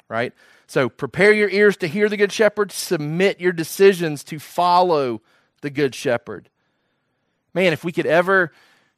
[0.10, 0.34] right?
[0.66, 5.22] So prepare your ears to hear the good shepherd, submit your decisions to follow
[5.62, 6.50] the good shepherd.
[7.54, 8.52] Man, if we could ever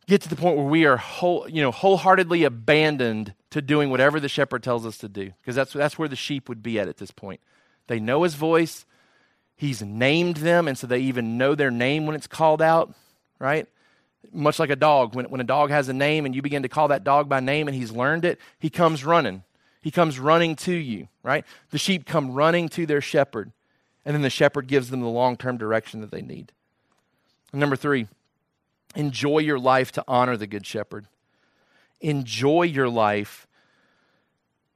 [0.08, 4.19] get to the point where we are whole, you know, wholeheartedly abandoned to doing whatever
[4.19, 6.88] the shepherd tells us to do, because that's, that's where the sheep would be at
[6.88, 7.41] at this point.
[7.88, 8.86] They know his voice,
[9.60, 12.93] He's named them, and so they even know their name when it's called out,
[13.39, 13.67] right?
[14.32, 15.13] Much like a dog.
[15.13, 17.41] When, when a dog has a name and you begin to call that dog by
[17.41, 19.43] name and he's learned it, he comes running.
[19.82, 21.43] He comes running to you, right?
[21.72, 23.52] The sheep come running to their shepherd,
[24.06, 26.54] and then the shepherd gives them the long term direction that they need.
[27.52, 28.08] And number three,
[28.95, 31.08] enjoy your life to honor the good shepherd.
[32.00, 33.45] Enjoy your life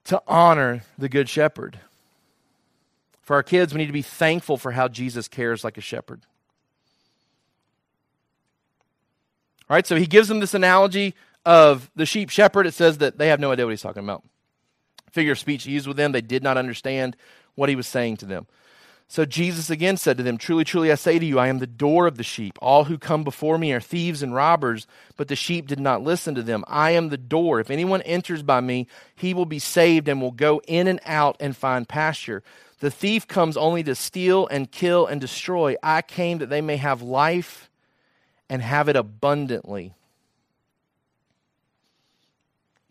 [0.03, 1.79] to honor the good shepherd.
[3.23, 6.21] For our kids, we need to be thankful for how Jesus cares like a shepherd.
[9.69, 12.67] All right, so he gives them this analogy of the sheep shepherd.
[12.67, 14.23] It says that they have no idea what he's talking about.
[15.11, 17.15] Figure of speech he used with them, they did not understand
[17.55, 18.45] what he was saying to them.
[19.07, 21.67] So Jesus again said to them, Truly, truly, I say to you, I am the
[21.67, 22.57] door of the sheep.
[22.61, 26.33] All who come before me are thieves and robbers, but the sheep did not listen
[26.35, 26.63] to them.
[26.67, 27.59] I am the door.
[27.59, 31.37] If anyone enters by me, he will be saved and will go in and out
[31.39, 32.41] and find pasture.
[32.83, 35.77] The thief comes only to steal and kill and destroy.
[35.81, 37.69] I came that they may have life
[38.49, 39.93] and have it abundantly.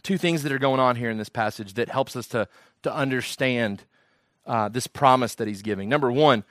[0.03, 2.49] Two things that are going on here in this passage that helps us to,
[2.85, 3.85] to understand
[4.47, 5.91] uh, this promise that he's giving.
[5.91, 6.45] Number one,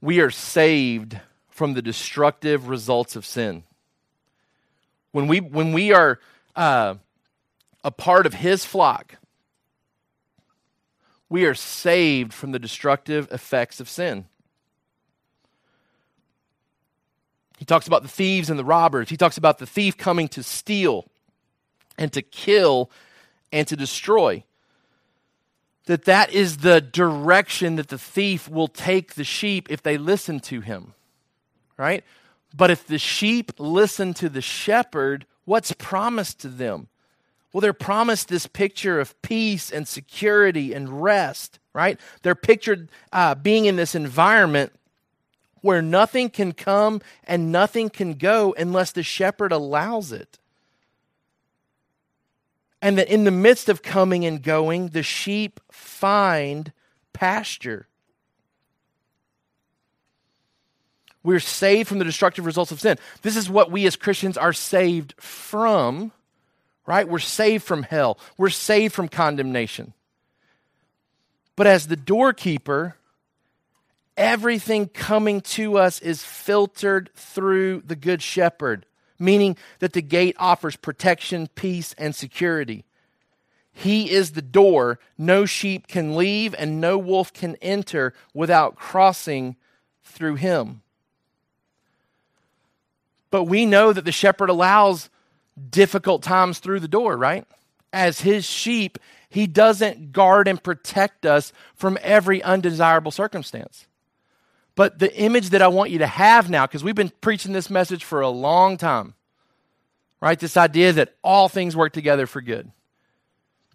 [0.00, 3.62] we are saved from the destructive results of sin.
[5.12, 6.18] When we, when we are
[6.56, 6.96] uh,
[7.84, 9.18] a part of his flock,
[11.28, 14.26] we are saved from the destructive effects of sin.
[17.58, 19.08] He talks about the thieves and the robbers.
[19.08, 21.06] He talks about the thief coming to steal
[21.98, 22.90] and to kill
[23.52, 24.44] and to destroy.
[25.86, 30.38] That that is the direction that the thief will take the sheep if they listen
[30.40, 30.94] to him.
[31.76, 32.04] Right?
[32.54, 36.88] But if the sheep listen to the shepherd, what's promised to them?
[37.52, 41.98] Well, they're promised this picture of peace and security and rest, right?
[42.22, 44.72] They're pictured uh, being in this environment
[45.62, 50.38] where nothing can come and nothing can go unless the shepherd allows it.
[52.80, 56.72] And that in the midst of coming and going, the sheep find
[57.12, 57.88] pasture.
[61.24, 62.98] We're saved from the destructive results of sin.
[63.22, 66.12] This is what we as Christians are saved from
[66.88, 67.06] right?
[67.06, 69.92] We're saved from hell, we're saved from condemnation.
[71.54, 72.96] But as the doorkeeper,
[74.16, 78.86] everything coming to us is filtered through the Good Shepherd,
[79.18, 82.86] meaning that the gate offers protection, peace, and security.
[83.70, 84.98] He is the door.
[85.18, 89.56] No sheep can leave and no wolf can enter without crossing
[90.02, 90.80] through him.
[93.30, 95.10] But we know that the shepherd allows
[95.70, 97.46] difficult times through the door, right?
[97.92, 98.98] As his sheep,
[99.28, 103.86] he doesn't guard and protect us from every undesirable circumstance.
[104.74, 107.68] But the image that I want you to have now, because we've been preaching this
[107.68, 109.14] message for a long time,
[110.20, 110.38] right?
[110.38, 112.70] This idea that all things work together for good.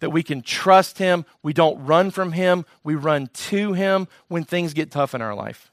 [0.00, 4.44] That we can trust Him, we don't run from Him, we run to Him when
[4.44, 5.70] things get tough in our life.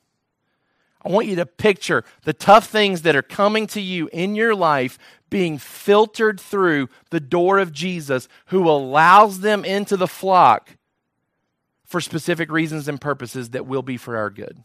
[1.04, 4.54] I want you to picture the tough things that are coming to you in your
[4.54, 5.00] life
[5.30, 10.78] being filtered through the door of Jesus, who allows them into the flock
[11.86, 14.64] for specific reasons and purposes that will be for our good.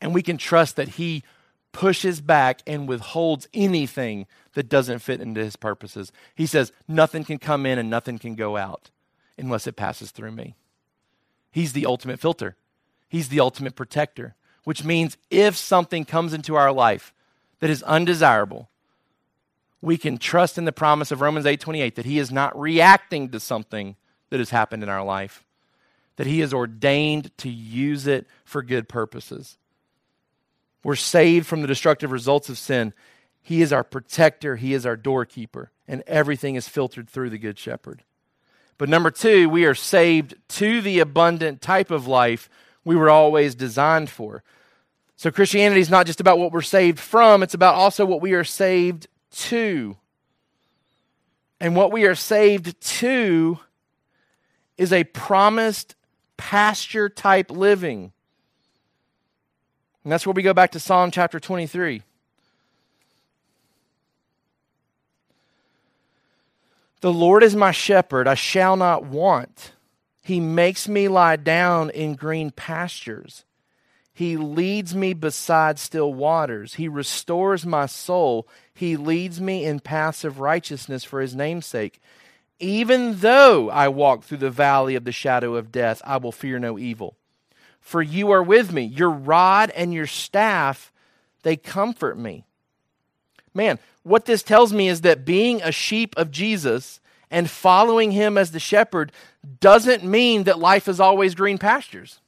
[0.00, 1.22] And we can trust that He
[1.72, 6.12] pushes back and withholds anything that doesn't fit into his purposes.
[6.34, 8.90] He says, Nothing can come in and nothing can go out
[9.38, 10.54] unless it passes through me.
[11.50, 12.56] He's the ultimate filter,
[13.08, 14.34] He's the ultimate protector,
[14.64, 17.12] which means if something comes into our life
[17.60, 18.68] that is undesirable,
[19.80, 23.40] we can trust in the promise of Romans 8:28 that he is not reacting to
[23.40, 23.96] something
[24.30, 25.44] that has happened in our life,
[26.16, 29.58] that he is ordained to use it for good purposes.
[30.84, 32.92] We're saved from the destructive results of sin.
[33.40, 37.58] He is our protector, He is our doorkeeper, and everything is filtered through the Good
[37.58, 38.04] Shepherd.
[38.78, 42.48] But number two, we are saved to the abundant type of life
[42.84, 44.42] we were always designed for.
[45.16, 48.32] So Christianity is not just about what we're saved from, it's about also what we
[48.32, 49.96] are saved to.
[51.60, 53.60] And what we are saved to
[54.76, 55.94] is a promised
[56.36, 58.12] pasture type living.
[60.02, 62.02] And that's where we go back to Psalm chapter 23.
[67.00, 69.72] The Lord is my shepherd, I shall not want.
[70.22, 73.44] He makes me lie down in green pastures.
[74.14, 76.74] He leads me beside still waters.
[76.74, 78.46] He restores my soul.
[78.72, 82.00] He leads me in paths of righteousness for his name's sake.
[82.60, 86.58] Even though I walk through the valley of the shadow of death, I will fear
[86.58, 87.16] no evil
[87.82, 88.82] for you are with me.
[88.82, 90.92] Your rod and your staff,
[91.42, 92.44] they comfort me.
[93.52, 97.00] Man, what this tells me is that being a sheep of Jesus
[97.32, 99.10] and following him as the shepherd
[99.58, 102.20] doesn't mean that life is always green pastures,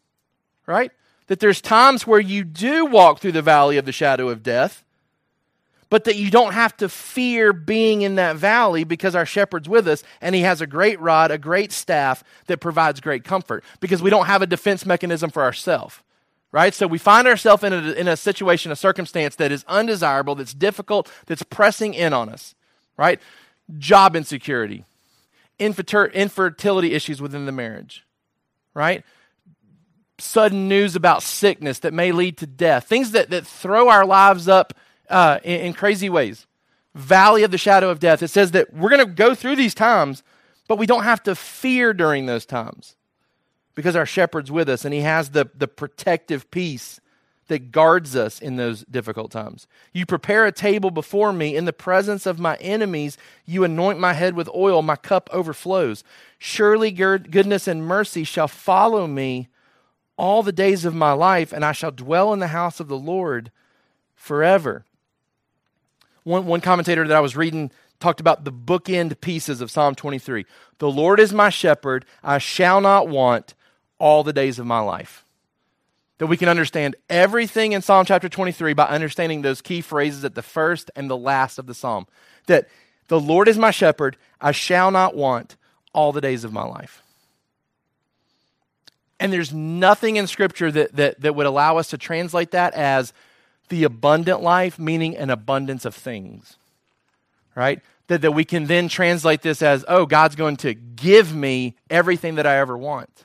[0.66, 0.90] right?
[1.28, 4.84] That there's times where you do walk through the valley of the shadow of death,
[5.90, 9.86] but that you don't have to fear being in that valley because our shepherd's with
[9.86, 14.02] us and he has a great rod, a great staff that provides great comfort because
[14.02, 16.00] we don't have a defense mechanism for ourselves.
[16.50, 16.72] Right?
[16.72, 20.54] So we find ourselves in a, in a situation, a circumstance that is undesirable, that's
[20.54, 22.54] difficult, that's pressing in on us.
[22.96, 23.20] Right?
[23.78, 24.84] Job insecurity,
[25.58, 28.04] infertility issues within the marriage.
[28.74, 29.04] Right?
[30.18, 34.48] Sudden news about sickness that may lead to death, things that, that throw our lives
[34.48, 34.74] up
[35.08, 36.46] uh, in, in crazy ways.
[36.94, 38.22] Valley of the shadow of death.
[38.22, 40.22] It says that we're going to go through these times,
[40.68, 42.96] but we don't have to fear during those times
[43.74, 47.00] because our shepherd's with us and he has the, the protective peace
[47.48, 49.66] that guards us in those difficult times.
[49.92, 53.18] You prepare a table before me in the presence of my enemies.
[53.44, 54.82] You anoint my head with oil.
[54.82, 56.04] My cup overflows.
[56.38, 59.48] Surely goodness and mercy shall follow me
[60.16, 62.98] all the days of my life, and I shall dwell in the house of the
[62.98, 63.50] Lord
[64.14, 64.84] forever.
[66.22, 67.70] One, one commentator that I was reading
[68.00, 70.46] talked about the bookend pieces of Psalm 23.
[70.78, 73.54] The Lord is my shepherd, I shall not want
[73.98, 75.23] all the days of my life.
[76.18, 80.34] That we can understand everything in Psalm chapter 23 by understanding those key phrases at
[80.34, 82.06] the first and the last of the psalm.
[82.46, 82.68] That
[83.08, 85.56] the Lord is my shepherd, I shall not want
[85.92, 87.02] all the days of my life.
[89.20, 93.12] And there's nothing in Scripture that, that, that would allow us to translate that as
[93.68, 96.56] the abundant life, meaning an abundance of things,
[97.54, 97.80] right?
[98.08, 102.34] That, that we can then translate this as, oh, God's going to give me everything
[102.34, 103.24] that I ever want.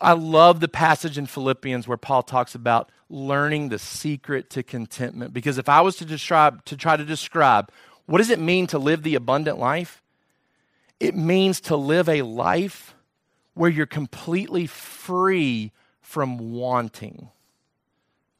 [0.00, 5.32] I love the passage in Philippians where Paul talks about learning the secret to contentment.
[5.32, 7.70] Because if I was to describe, to try to describe
[8.06, 10.02] what does it mean to live the abundant life?
[11.00, 12.94] It means to live a life
[13.54, 17.30] where you're completely free from wanting.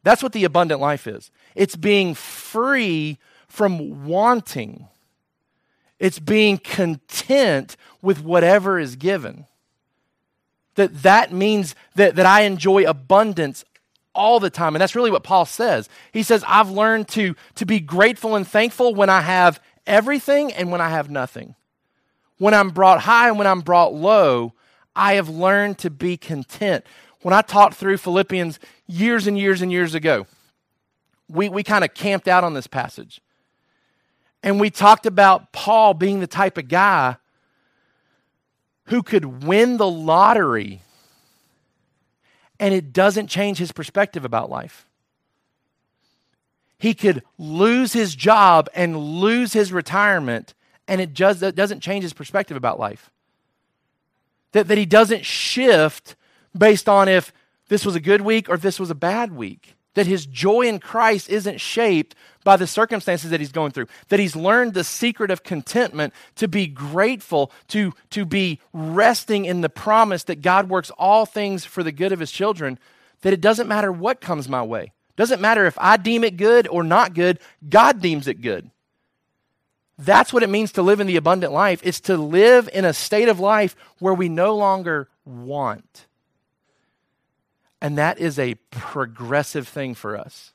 [0.03, 1.31] That's what the abundant life is.
[1.57, 4.87] It's being free from wanting.
[5.99, 9.47] It's being content with whatever is given.
[10.77, 13.65] That that means that, that I enjoy abundance
[14.15, 14.75] all the time.
[14.75, 15.89] And that's really what Paul says.
[16.13, 20.71] He says, I've learned to, to be grateful and thankful when I have everything and
[20.71, 21.55] when I have nothing.
[22.39, 24.55] When I'm brought high and when I'm brought low,
[24.95, 26.85] I have learned to be content
[27.27, 30.29] when I taught through Philippians years and years and years ago,
[31.29, 33.21] we, we kind of camped out on this passage.
[34.45, 37.17] And we talked about Paul being the type of guy
[38.87, 40.81] who could win the lottery
[42.59, 44.87] and it doesn't change his perspective about life.
[46.79, 50.55] he could lose his job and lose his retirement,
[50.87, 53.11] and it just doesn't change his perspective about life.
[54.53, 56.17] That, that he doesn't shift
[56.57, 57.33] based on if
[57.69, 59.76] this was a good week or if this was a bad week.
[59.97, 63.89] That his joy in Christ isn't shaped by the circumstances that he's going through.
[64.09, 69.61] That he's learned the secret of contentment to be grateful, to, to be resting in
[69.61, 72.79] the promise that God works all things for the good of his children.
[73.23, 74.93] That it doesn't matter what comes my way.
[75.17, 78.71] Doesn't matter if I deem it good or not good, God deems it good.
[79.99, 81.81] That's what it means to live in the abundant life.
[81.83, 86.06] It's to live in a state of life where we no longer want.
[87.87, 90.53] And that is a progressive thing for us.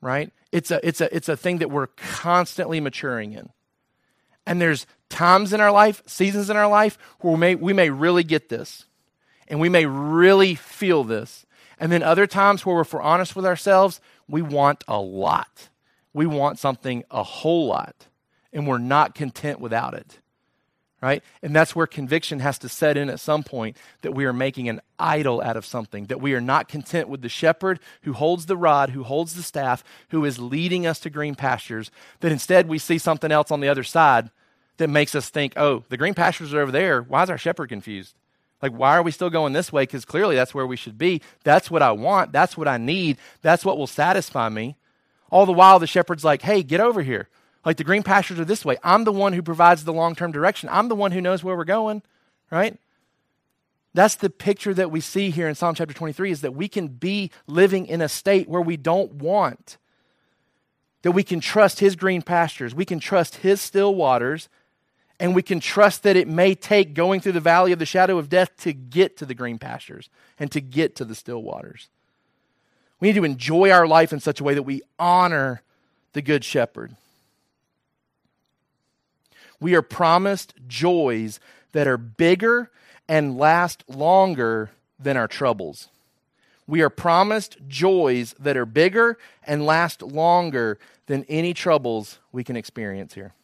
[0.00, 0.32] Right?
[0.50, 3.50] It's a, it's a, it's a thing that we're constantly maturing in.
[4.46, 7.90] And there's times in our life, seasons in our life, where we may, we may
[7.90, 8.86] really get this.
[9.46, 11.44] And we may really feel this.
[11.78, 15.68] And then other times where, if we're honest with ourselves, we want a lot.
[16.14, 18.06] We want something a whole lot.
[18.54, 20.20] And we're not content without it
[21.02, 21.22] right?
[21.42, 24.68] And that's where conviction has to set in at some point that we are making
[24.68, 28.46] an idol out of something, that we are not content with the shepherd who holds
[28.46, 31.90] the rod, who holds the staff, who is leading us to green pastures,
[32.20, 34.30] that instead we see something else on the other side
[34.78, 37.02] that makes us think, oh, the green pastures are over there.
[37.02, 38.14] Why is our shepherd confused?
[38.62, 39.82] Like, why are we still going this way?
[39.82, 41.20] Because clearly that's where we should be.
[41.44, 42.32] That's what I want.
[42.32, 43.18] That's what I need.
[43.42, 44.76] That's what will satisfy me.
[45.30, 47.28] All the while, the shepherd's like, hey, get over here.
[47.66, 48.76] Like the green pastures are this way.
[48.84, 50.68] I'm the one who provides the long term direction.
[50.70, 52.02] I'm the one who knows where we're going,
[52.48, 52.78] right?
[53.92, 56.86] That's the picture that we see here in Psalm chapter 23 is that we can
[56.86, 59.78] be living in a state where we don't want.
[61.02, 64.48] That we can trust his green pastures, we can trust his still waters,
[65.18, 68.18] and we can trust that it may take going through the valley of the shadow
[68.18, 70.08] of death to get to the green pastures
[70.38, 71.88] and to get to the still waters.
[73.00, 75.62] We need to enjoy our life in such a way that we honor
[76.12, 76.94] the good shepherd
[79.60, 81.40] we are promised joys
[81.72, 82.70] that are bigger
[83.08, 85.88] and last longer than our troubles.
[86.66, 92.56] We are promised joys that are bigger and last longer than any troubles we can
[92.56, 93.34] experience here.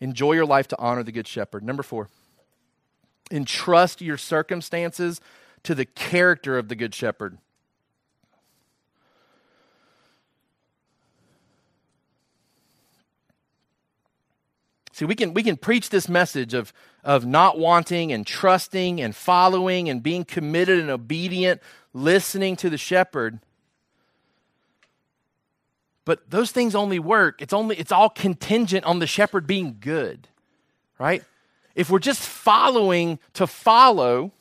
[0.00, 1.62] Enjoy your life to honor the Good Shepherd.
[1.62, 2.08] Number four,
[3.30, 5.20] entrust your circumstances
[5.62, 7.38] to the character of the Good Shepherd.
[14.96, 16.72] See, we can, we can preach this message of,
[17.04, 21.60] of not wanting and trusting and following and being committed and obedient,
[21.92, 23.38] listening to the shepherd.
[26.06, 27.42] But those things only work.
[27.42, 30.28] It's only it's all contingent on the shepherd being good.
[30.98, 31.22] Right?
[31.74, 34.32] If we're just following to follow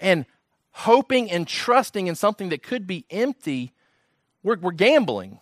[0.00, 0.26] and
[0.72, 3.72] hoping and trusting in something that could be empty,
[4.42, 5.38] we're, we're gambling.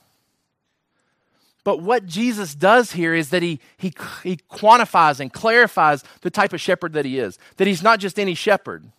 [1.68, 3.92] But what Jesus does here is that he, he,
[4.22, 7.38] he quantifies and clarifies the type of shepherd that he is.
[7.58, 8.90] That he's not just any shepherd.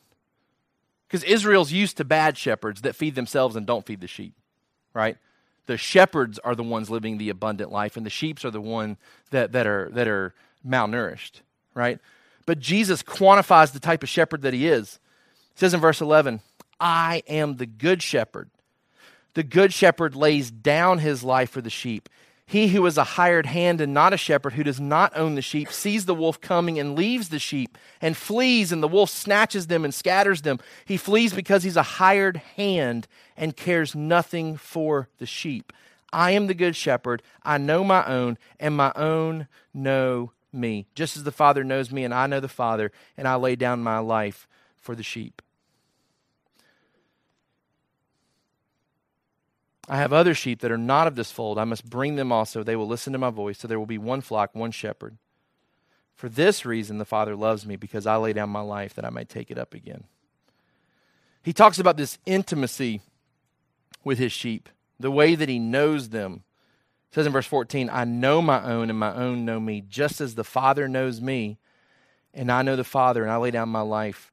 [1.08, 4.36] Because Israel's used to bad shepherds that feed themselves and don't feed the sheep,
[4.94, 5.18] right?
[5.66, 8.98] The shepherds are the ones living the abundant life, and the sheep are the one
[9.32, 11.42] that, that, are, that are malnourished,
[11.74, 11.98] right?
[12.46, 15.00] But Jesus quantifies the type of shepherd that he is.
[15.56, 16.40] He says in verse 11,
[16.80, 18.52] I am the good shepherd.
[19.34, 22.10] The good shepherd lays down his life for the sheep.
[22.50, 25.42] He who is a hired hand and not a shepherd, who does not own the
[25.44, 29.68] sheep, sees the wolf coming and leaves the sheep and flees, and the wolf snatches
[29.68, 30.60] them and scatters them.
[30.84, 35.72] He flees because he's a hired hand and cares nothing for the sheep.
[36.12, 37.22] I am the good shepherd.
[37.44, 40.88] I know my own, and my own know me.
[40.96, 43.84] Just as the Father knows me, and I know the Father, and I lay down
[43.84, 44.48] my life
[44.80, 45.44] for the sheep.
[49.90, 51.58] I have other sheep that are not of this fold.
[51.58, 52.62] I must bring them also.
[52.62, 53.58] They will listen to my voice.
[53.58, 55.18] So there will be one flock, one shepherd.
[56.16, 59.10] For this reason, the Father loves me, because I lay down my life that I
[59.10, 60.04] may take it up again.
[61.42, 63.02] He talks about this intimacy
[64.04, 64.70] with his sheep,
[65.00, 66.44] the way that he knows them.
[67.10, 70.22] It says in verse 14, I know my own, and my own know me, just
[70.22, 71.58] as the Father knows me,
[72.34, 74.32] and I know the Father, and I lay down my life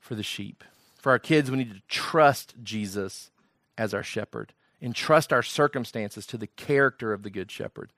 [0.00, 0.64] for the sheep.
[0.98, 3.30] For our kids, we need to trust Jesus
[3.76, 7.92] as our shepherd entrust our circumstances to the character of the Good Shepherd.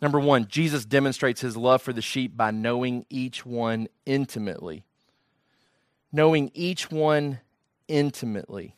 [0.00, 4.84] Number one, Jesus demonstrates his love for the sheep by knowing each one intimately.
[6.12, 7.40] Knowing each one
[7.88, 8.74] intimately.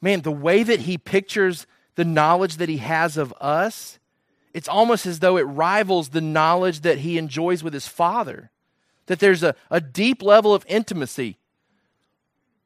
[0.00, 3.98] Man, the way that he pictures the knowledge that he has of us,
[4.54, 8.50] it's almost as though it rivals the knowledge that he enjoys with his Father.
[9.06, 11.38] That there's a, a deep level of intimacy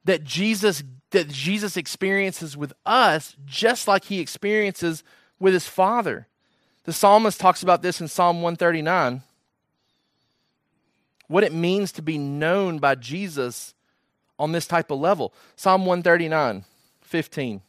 [0.05, 0.83] that Jesus
[1.15, 5.03] that Jesus experiences with us just like he experiences
[5.41, 6.27] with his Father.
[6.85, 9.23] The psalmist talks about this in Psalm 139.
[11.29, 13.75] What it means to be known by Jesus
[14.39, 15.33] on this type of level.
[15.57, 16.65] Psalm 139,
[17.03, 17.63] 15.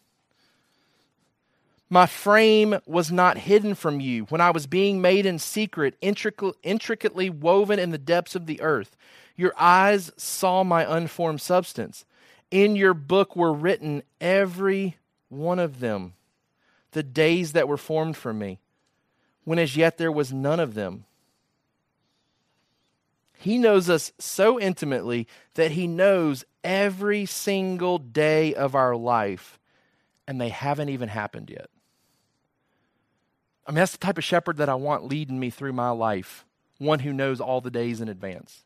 [1.90, 7.30] My frame was not hidden from you when I was being made in secret, intricately
[7.30, 8.98] woven in the depths of the earth.
[9.38, 12.06] Your eyes saw my unformed substance.
[12.52, 14.98] In your book were written every
[15.30, 16.14] one of them,
[16.92, 18.60] the days that were formed for me,
[19.44, 21.06] when as yet there was none of them.
[23.38, 29.60] He knows us so intimately that he knows every single day of our life,
[30.28, 31.70] and they haven't even happened yet.
[33.68, 36.46] I mean, that's the type of shepherd that I want leading me through my life.
[36.78, 38.65] One who knows all the days in advance.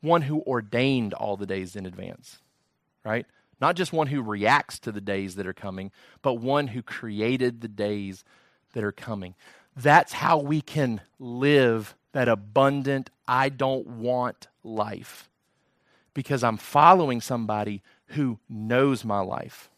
[0.00, 2.38] One who ordained all the days in advance,
[3.04, 3.26] right?
[3.60, 5.90] Not just one who reacts to the days that are coming,
[6.22, 8.24] but one who created the days
[8.74, 9.34] that are coming.
[9.74, 15.28] That's how we can live that abundant, I don't want life
[16.14, 19.70] because I'm following somebody who knows my life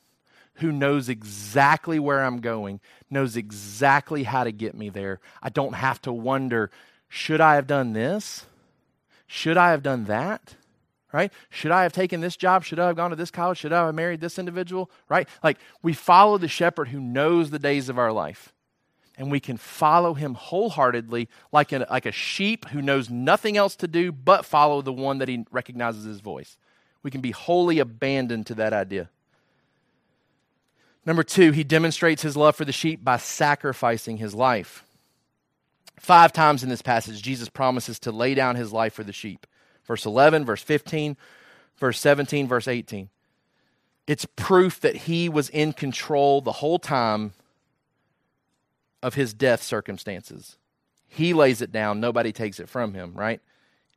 [0.59, 5.21] who knows exactly where I'm going, knows exactly how to get me there.
[5.43, 6.71] I don't have to wonder,
[7.09, 8.45] should I have done this?
[9.29, 10.57] Should I have done that?
[11.13, 11.33] Right?
[11.51, 12.65] Should I have taken this job?
[12.65, 13.59] Should I have gone to this college?
[13.59, 14.91] Should I have married this individual?
[15.09, 15.29] Right?
[15.45, 18.53] Like we follow the shepherd who knows the days of our life.
[19.17, 23.75] And we can follow him wholeheartedly like a, like a sheep who knows nothing else
[23.77, 26.57] to do but follow the one that he recognizes his voice.
[27.03, 29.11] We can be wholly abandoned to that idea.
[31.05, 34.85] Number two, he demonstrates his love for the sheep by sacrificing his life.
[36.01, 39.47] Five times in this passage, Jesus promises to lay down his life for the sheep.
[39.85, 41.17] Verse 11, verse 15,
[41.77, 43.09] verse 17, verse 18.
[44.07, 47.33] It's proof that he was in control the whole time
[49.03, 50.57] of his death circumstances.
[51.07, 53.41] He lays it down, nobody takes it from him, right?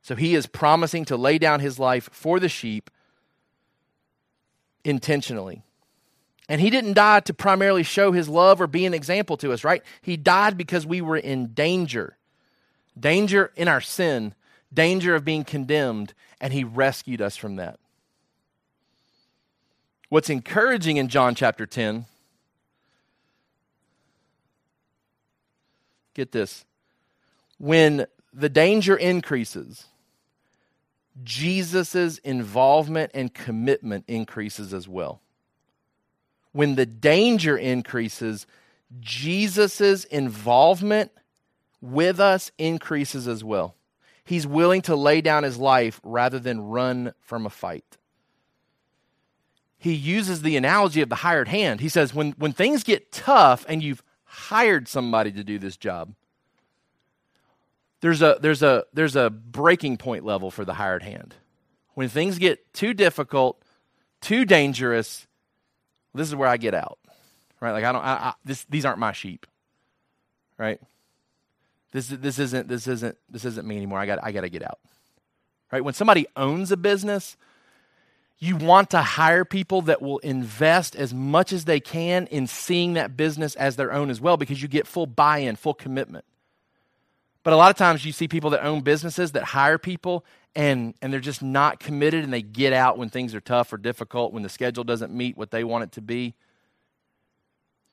[0.02, 2.89] So he is promising to lay down his life for the sheep
[4.84, 5.64] intentionally.
[6.52, 9.64] And he didn't die to primarily show his love or be an example to us,
[9.64, 9.82] right?
[10.02, 12.18] He died because we were in danger
[12.99, 14.36] danger in our sin,
[14.74, 17.80] danger of being condemned, and he rescued us from that.
[20.10, 22.06] What's encouraging in John chapter 10,
[26.14, 26.66] get this,
[27.60, 29.86] when the danger increases,
[31.24, 35.22] Jesus' involvement and commitment increases as well
[36.52, 38.45] when the danger increases,
[38.99, 41.12] Jesus' involvement
[41.82, 43.76] with us increases as well.
[44.24, 47.97] He's willing to lay down his life rather than run from a fight.
[49.78, 51.80] He uses the analogy of the hired hand.
[51.80, 56.14] He says, when, when things get tough and you've hired somebody to do this job,
[58.02, 61.36] there's a, there's, a, there's a breaking point level for the hired hand.
[61.95, 63.64] When things get too difficult,
[64.22, 65.26] too dangerous,
[66.14, 66.99] this is where I get out,
[67.59, 67.72] right?
[67.72, 69.45] Like I don't, I, I, this, these aren't my sheep,
[70.57, 70.80] right?
[71.91, 73.99] This, this isn't, this isn't, this isn't me anymore.
[73.99, 74.80] I got, I got to get out,
[75.72, 75.84] right?
[75.84, 77.36] When somebody owns a business,
[78.39, 82.93] you want to hire people that will invest as much as they can in seeing
[82.93, 86.26] that business as their own as well, because you get full buy-in, full commitment.
[87.44, 90.26] But a lot of times you see people that own businesses that hire people
[90.56, 93.78] and, and they're just not committed and they get out when things are tough or
[93.78, 96.36] difficult, when the schedule doesn't meet what they want it to be.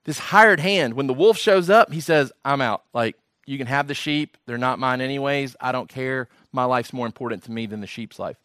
[0.04, 2.82] This hired hand, when the wolf shows up, he says, I'm out.
[2.92, 4.36] Like, you can have the sheep.
[4.46, 5.56] They're not mine, anyways.
[5.60, 6.28] I don't care.
[6.52, 8.36] My life's more important to me than the sheep's life.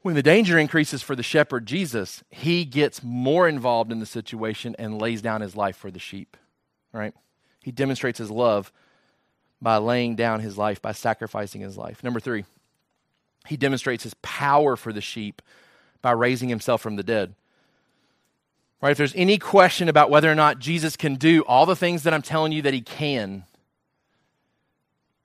[0.00, 4.74] When the danger increases for the shepherd, Jesus, he gets more involved in the situation
[4.78, 6.36] and lays down his life for the sheep,
[6.92, 7.14] right?
[7.60, 8.72] He demonstrates his love
[9.62, 12.02] by laying down his life, by sacrificing his life.
[12.02, 12.44] Number three,
[13.46, 15.40] he demonstrates his power for the sheep
[16.02, 17.34] by raising himself from the dead.
[18.80, 18.90] Right?
[18.90, 22.12] If there's any question about whether or not Jesus can do all the things that
[22.12, 23.44] I'm telling you that he can,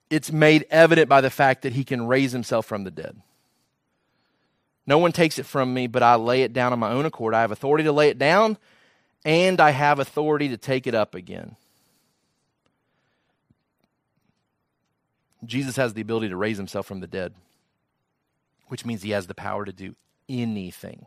[0.08, 3.20] it's made evident by the fact that he can raise himself from the dead.
[4.86, 7.34] No one takes it from me, but I lay it down on my own accord.
[7.34, 8.56] I have authority to lay it down,
[9.24, 11.56] and I have authority to take it up again.
[15.44, 17.34] Jesus has the ability to raise himself from the dead
[18.68, 19.94] which means he has the power to do
[20.28, 21.06] anything.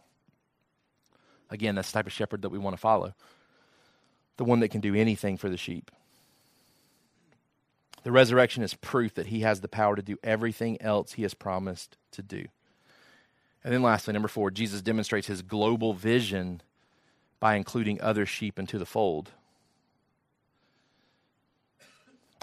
[1.50, 3.14] Again, that's the type of shepherd that we want to follow.
[4.38, 5.92] The one that can do anything for the sheep.
[8.04, 11.34] The resurrection is proof that he has the power to do everything else he has
[11.34, 12.46] promised to do.
[13.64, 16.62] And then lastly, number four, Jesus demonstrates his global vision
[17.40, 19.32] by including other sheep into the fold.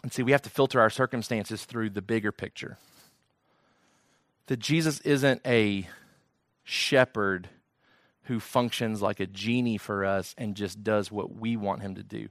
[0.09, 2.79] And see, we have to filter our circumstances through the bigger picture.
[4.47, 5.87] That Jesus isn't a
[6.65, 7.51] shepherd
[8.23, 12.03] who functions like a genie for us and just does what we want him to
[12.03, 12.29] do.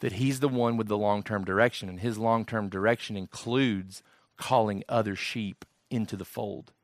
[0.00, 4.02] That he's the one with the long term direction, and his long term direction includes
[4.36, 6.74] calling other sheep into the fold.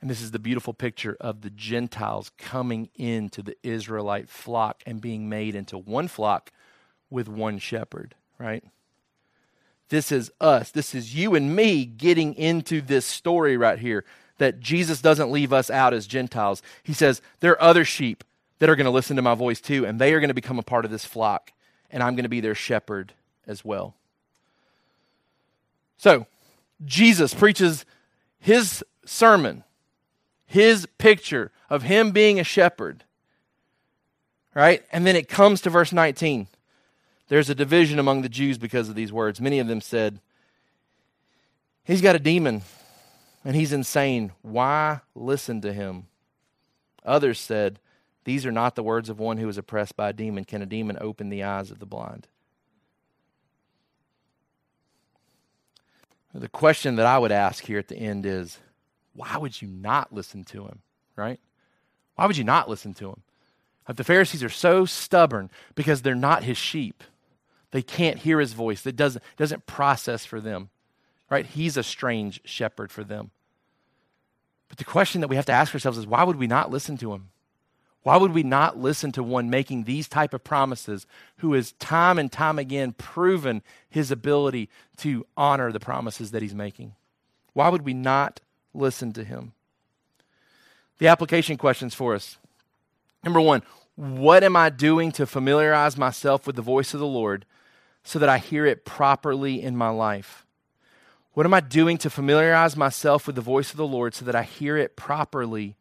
[0.00, 5.00] And this is the beautiful picture of the Gentiles coming into the Israelite flock and
[5.00, 6.52] being made into one flock
[7.10, 8.62] with one shepherd, right?
[9.88, 10.70] This is us.
[10.70, 14.04] This is you and me getting into this story right here
[14.38, 16.62] that Jesus doesn't leave us out as Gentiles.
[16.82, 18.24] He says, There are other sheep
[18.58, 20.58] that are going to listen to my voice too, and they are going to become
[20.58, 21.52] a part of this flock,
[21.90, 23.12] and I'm going to be their shepherd
[23.46, 23.94] as well.
[25.98, 26.26] So,
[26.84, 27.84] Jesus preaches
[28.40, 29.62] his sermon
[30.52, 33.04] his picture of him being a shepherd.
[34.54, 34.84] Right?
[34.92, 36.46] And then it comes to verse 19.
[37.32, 39.40] There's a division among the Jews because of these words.
[39.40, 40.20] Many of them said,
[41.82, 42.60] He's got a demon
[43.42, 44.32] and he's insane.
[44.42, 46.08] Why listen to him?
[47.06, 47.80] Others said,
[48.24, 50.44] These are not the words of one who is oppressed by a demon.
[50.44, 52.28] Can a demon open the eyes of the blind?
[56.34, 58.58] The question that I would ask here at the end is
[59.14, 60.80] why would you not listen to him,
[61.16, 61.40] right?
[62.16, 63.22] Why would you not listen to him?
[63.88, 67.02] Like the Pharisees are so stubborn because they're not his sheep.
[67.72, 68.82] They can't hear his voice.
[68.82, 70.70] That doesn't, doesn't process for them,
[71.30, 71.44] right?
[71.44, 73.30] He's a strange shepherd for them.
[74.68, 76.96] But the question that we have to ask ourselves is why would we not listen
[76.98, 77.28] to him?
[78.04, 81.06] Why would we not listen to one making these type of promises
[81.38, 84.68] who has time and time again proven his ability
[84.98, 86.94] to honor the promises that he's making?
[87.52, 88.40] Why would we not
[88.74, 89.52] listen to him.
[90.98, 92.38] The application questions for us.
[93.24, 93.62] Number one,
[93.96, 97.44] what am I doing to familiarize myself with the voice of the Lord
[98.04, 100.46] so that I hear it properly in my life?
[101.34, 104.34] What am I doing to familiarize myself with the voice of the Lord so that
[104.34, 105.76] I hear it properly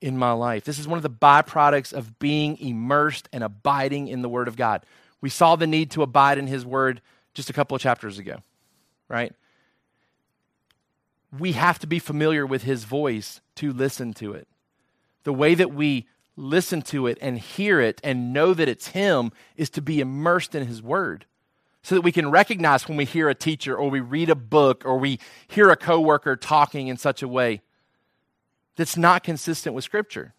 [0.00, 0.64] in my life?
[0.64, 4.56] This is one of the byproducts of being immersed and abiding in the Word of
[4.56, 4.84] God.
[5.20, 7.00] We saw the need to abide in His Word
[7.32, 8.42] just a couple of chapters ago,
[9.08, 9.34] right?
[11.38, 14.46] we have to be familiar with his voice to listen to it.
[15.24, 16.06] The way that we
[16.36, 20.54] listen to it and hear it and know that it's him is to be immersed
[20.54, 21.26] in his word
[21.84, 24.82] so that we can recognize when we hear a teacher or we read a book
[24.86, 27.60] or we hear a coworker talking in such a way
[28.74, 30.32] that's not consistent with scripture.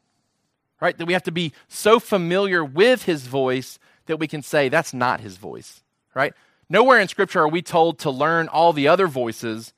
[0.82, 0.98] Right?
[0.98, 3.78] That we have to be so familiar with his voice
[4.08, 5.84] that we can say that's not his voice.
[6.16, 6.34] Right?
[6.68, 9.72] Nowhere in scripture are we told to learn all the other voices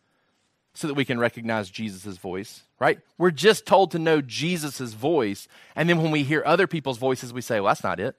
[0.73, 2.99] so that we can recognize Jesus' voice, right?
[3.17, 5.47] We're just told to know Jesus' voice.
[5.75, 8.15] And then when we hear other people's voices, we say, well, that's not it.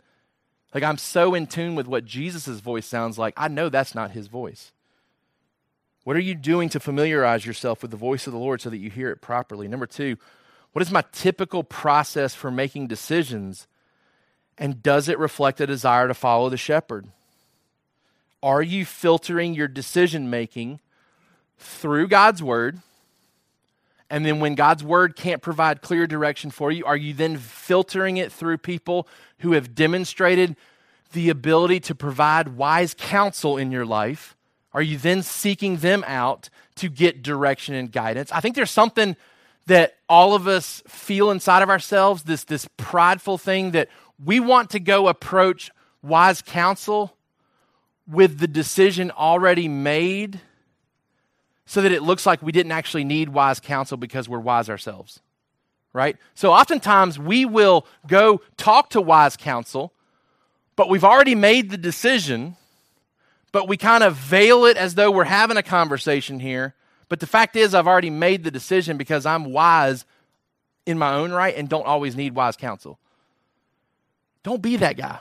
[0.75, 4.11] Like, I'm so in tune with what Jesus' voice sounds like, I know that's not
[4.11, 4.73] his voice.
[6.05, 8.79] What are you doing to familiarize yourself with the voice of the Lord so that
[8.79, 9.69] you hear it properly?
[9.69, 10.17] Number two,
[10.73, 13.67] what is my typical process for making decisions?
[14.57, 17.09] And does it reflect a desire to follow the shepherd?
[18.43, 20.81] Are you filtering your decision making
[21.59, 22.81] through God's word.
[24.11, 28.17] And then when God's word can't provide clear direction for you, are you then filtering
[28.17, 29.07] it through people
[29.41, 30.57] who have demonstrated
[31.13, 34.37] the ability to provide wise counsel in your life?
[34.73, 38.33] Are you then seeking them out to get direction and guidance?
[38.33, 39.17] I think there's something
[39.67, 43.89] that all of us feel inside of ourselves this, this prideful thing that
[44.23, 45.71] we want to go approach
[46.03, 47.15] wise counsel
[48.07, 50.41] with the decision already made
[51.69, 55.21] so that it looks like we didn't actually need wise counsel because we're wise ourselves.
[55.93, 56.17] Right?
[56.35, 59.93] So oftentimes we will go talk to wise counsel,
[60.77, 62.57] but we've already made the decision,
[63.53, 66.75] but we kind of veil it as though we're having a conversation here.
[67.11, 70.07] But the fact is, I've already made the decision because I'm wise
[70.87, 72.99] in my own right and don't always need wise counsel.
[74.43, 75.19] Don't be that guy.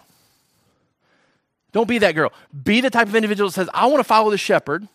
[1.74, 2.32] Don't be that girl.
[2.64, 4.88] Be the type of individual that says, I want to follow the shepherd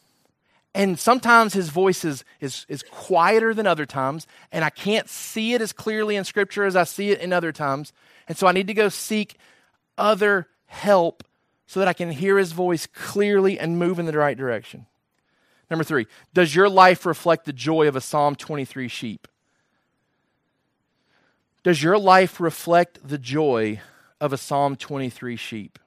[0.75, 5.53] and sometimes his voice is, is, is quieter than other times, and I can't see
[5.53, 7.93] it as clearly in Scripture as I see it in other times.
[8.27, 9.37] And so I need to go seek
[9.99, 11.25] other help
[11.67, 14.87] so that I can hear his voice clearly and move in the right direction.
[15.71, 19.29] Number three, does your life reflect the joy of a Psalm 23 sheep?
[21.63, 23.81] Does your life reflect the joy
[24.21, 25.79] of a Psalm 23 sheep?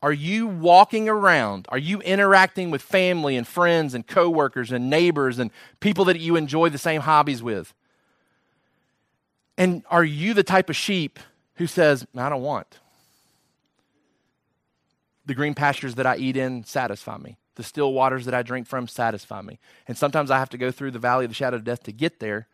[0.00, 1.66] Are you walking around?
[1.70, 6.36] Are you interacting with family and friends and coworkers and neighbors and people that you
[6.36, 7.74] enjoy the same hobbies with?
[9.56, 11.18] And are you the type of sheep
[11.54, 12.78] who says, I don't want?
[15.26, 17.36] The green pastures that I eat in satisfy me.
[17.56, 19.58] The still waters that I drink from satisfy me.
[19.88, 21.92] And sometimes I have to go through the valley of the shadow of death to
[21.92, 22.46] get there.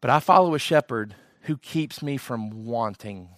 [0.00, 3.30] But I follow a shepherd who keeps me from wanting.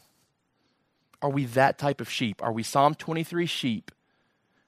[1.23, 2.43] Are we that type of sheep?
[2.43, 3.91] Are we Psalm 23 sheep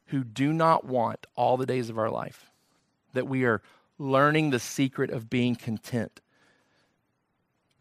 [0.07, 2.51] who do not want all the days of our life?
[3.12, 3.62] That we are
[3.99, 6.20] learning the secret of being content.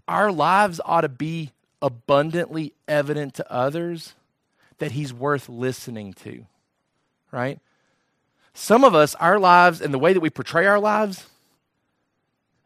[0.08, 1.52] Our lives ought to be
[1.82, 4.16] abundantly evident to others
[4.80, 6.46] that He's worth listening to,
[7.32, 7.60] right?
[8.54, 11.28] Some of us, our lives and the way that we portray our lives,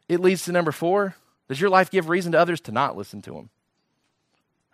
[0.08, 1.16] it leads to number four.
[1.48, 3.50] Does your life give reason to others to not listen to him?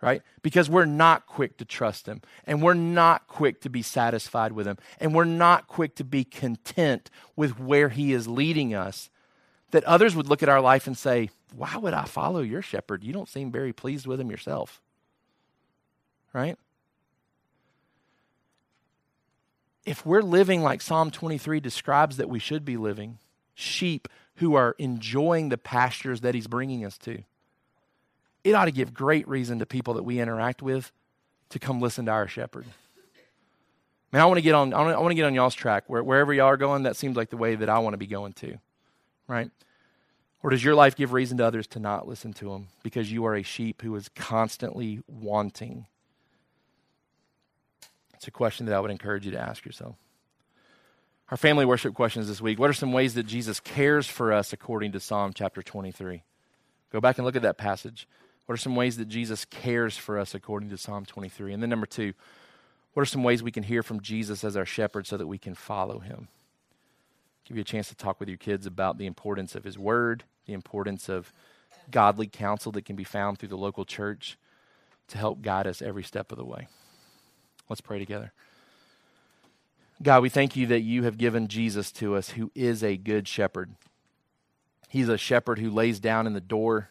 [0.01, 0.21] Right?
[0.41, 4.65] Because we're not quick to trust him, and we're not quick to be satisfied with
[4.65, 9.09] him, and we're not quick to be content with where he is leading us.
[9.71, 13.03] That others would look at our life and say, Why would I follow your shepherd?
[13.03, 14.81] You don't seem very pleased with him yourself.
[16.33, 16.57] Right?
[19.89, 23.17] if we're living like Psalm 23 describes that we should be living,
[23.55, 27.23] sheep who are enjoying the pastures that he's bringing us to,
[28.43, 30.91] it ought to give great reason to people that we interact with
[31.49, 32.65] to come listen to our shepherd.
[34.11, 34.73] Man, I want to get on.
[34.73, 35.83] I want to get on y'all's track.
[35.87, 38.07] Where, wherever y'all are going, that seems like the way that I want to be
[38.07, 38.57] going to,
[39.27, 39.51] right?
[40.41, 43.25] Or does your life give reason to others to not listen to him because you
[43.25, 45.85] are a sheep who is constantly wanting
[48.19, 49.95] it's a question that I would encourage you to ask yourself.
[51.31, 52.59] Our family worship questions this week.
[52.59, 56.23] What are some ways that Jesus cares for us according to Psalm chapter 23?
[56.91, 58.09] Go back and look at that passage.
[58.49, 61.53] What are some ways that Jesus cares for us according to Psalm 23?
[61.53, 62.13] And then, number two,
[62.93, 65.37] what are some ways we can hear from Jesus as our shepherd so that we
[65.37, 66.29] can follow him?
[67.45, 70.23] Give you a chance to talk with your kids about the importance of his word,
[70.47, 71.31] the importance of
[71.91, 74.35] godly counsel that can be found through the local church
[75.09, 76.67] to help guide us every step of the way.
[77.69, 78.33] Let's pray together.
[80.01, 83.27] God, we thank you that you have given Jesus to us, who is a good
[83.27, 83.75] shepherd.
[84.89, 86.89] He's a shepherd who lays down in the door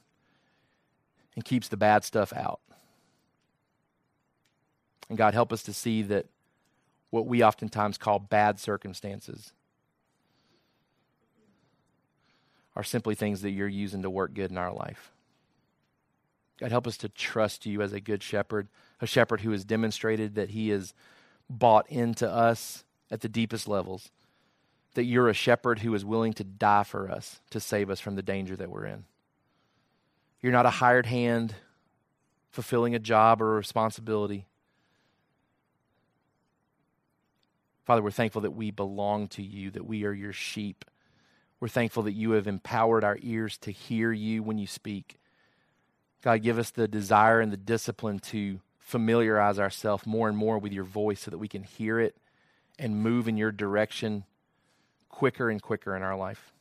[1.39, 2.59] and keeps the bad stuff out.
[5.09, 6.27] And God, help us to see that
[7.11, 9.53] what we oftentimes call bad circumstances
[12.75, 15.13] are simply things that you're using to work good in our life.
[16.59, 18.67] God, help us to trust you as a good shepherd,
[19.01, 20.93] a shepherd who has demonstrated that he is
[21.49, 22.83] bought into us
[23.13, 24.11] at the deepest levels,
[24.95, 28.17] that you're a shepherd who is willing to die for us to save us from
[28.17, 29.05] the danger that we're in.
[30.41, 31.55] You're not a hired hand
[32.51, 34.47] fulfilling a job or a responsibility.
[37.85, 40.85] Father, we're thankful that we belong to you, that we are your sheep.
[41.61, 45.17] We're thankful that you have empowered our ears to hear you when you speak.
[46.23, 50.73] God, give us the desire and the discipline to familiarize ourselves more and more with
[50.73, 52.17] your voice so that we can hear it
[52.79, 54.25] and move in your direction
[55.09, 56.53] quicker and quicker in our life.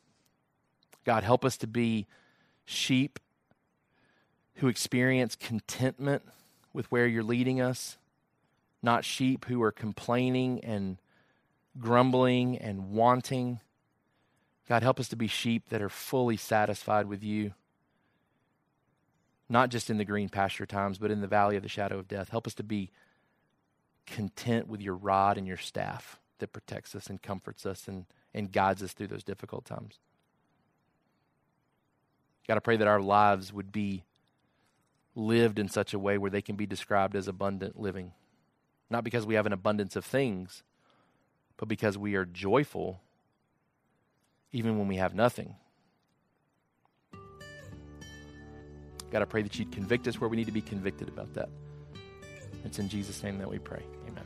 [1.06, 2.08] God, help us to be
[2.66, 3.20] sheep
[4.58, 6.24] who experience contentment
[6.74, 7.98] with where you're leading us,
[8.82, 10.98] not sheep who are complaining and
[11.80, 13.60] grumbling and wanting.
[14.68, 17.54] God, help us to be sheep that are fully satisfied with you
[19.50, 22.08] not just in the green pasture times, but in the valley of the shadow of
[22.08, 22.30] death.
[22.30, 22.90] Help us to be
[24.06, 28.52] content with your rod and your staff that protects us and comforts us and, and
[28.52, 30.00] guides us through those difficult times.
[32.48, 34.04] Got to pray that our lives would be
[35.18, 38.12] lived in such a way where they can be described as abundant living.
[38.90, 40.64] Not because we have an abundance of things,
[41.58, 43.02] but because we are joyful
[44.52, 45.56] even when we have nothing.
[49.12, 51.50] God, I pray that you'd convict us where we need to be convicted about that.
[52.64, 53.82] It's in Jesus' name that we pray.
[54.08, 54.26] Amen.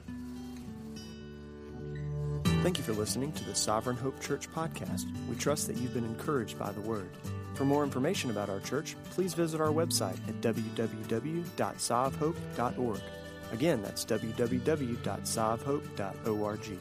[2.63, 5.05] Thank you for listening to the Sovereign Hope Church podcast.
[5.29, 7.09] We trust that you've been encouraged by the word.
[7.61, 13.01] For more information about our church, please visit our website at www.sovhope.org.
[13.51, 16.79] Again, that's www.sovhope.org.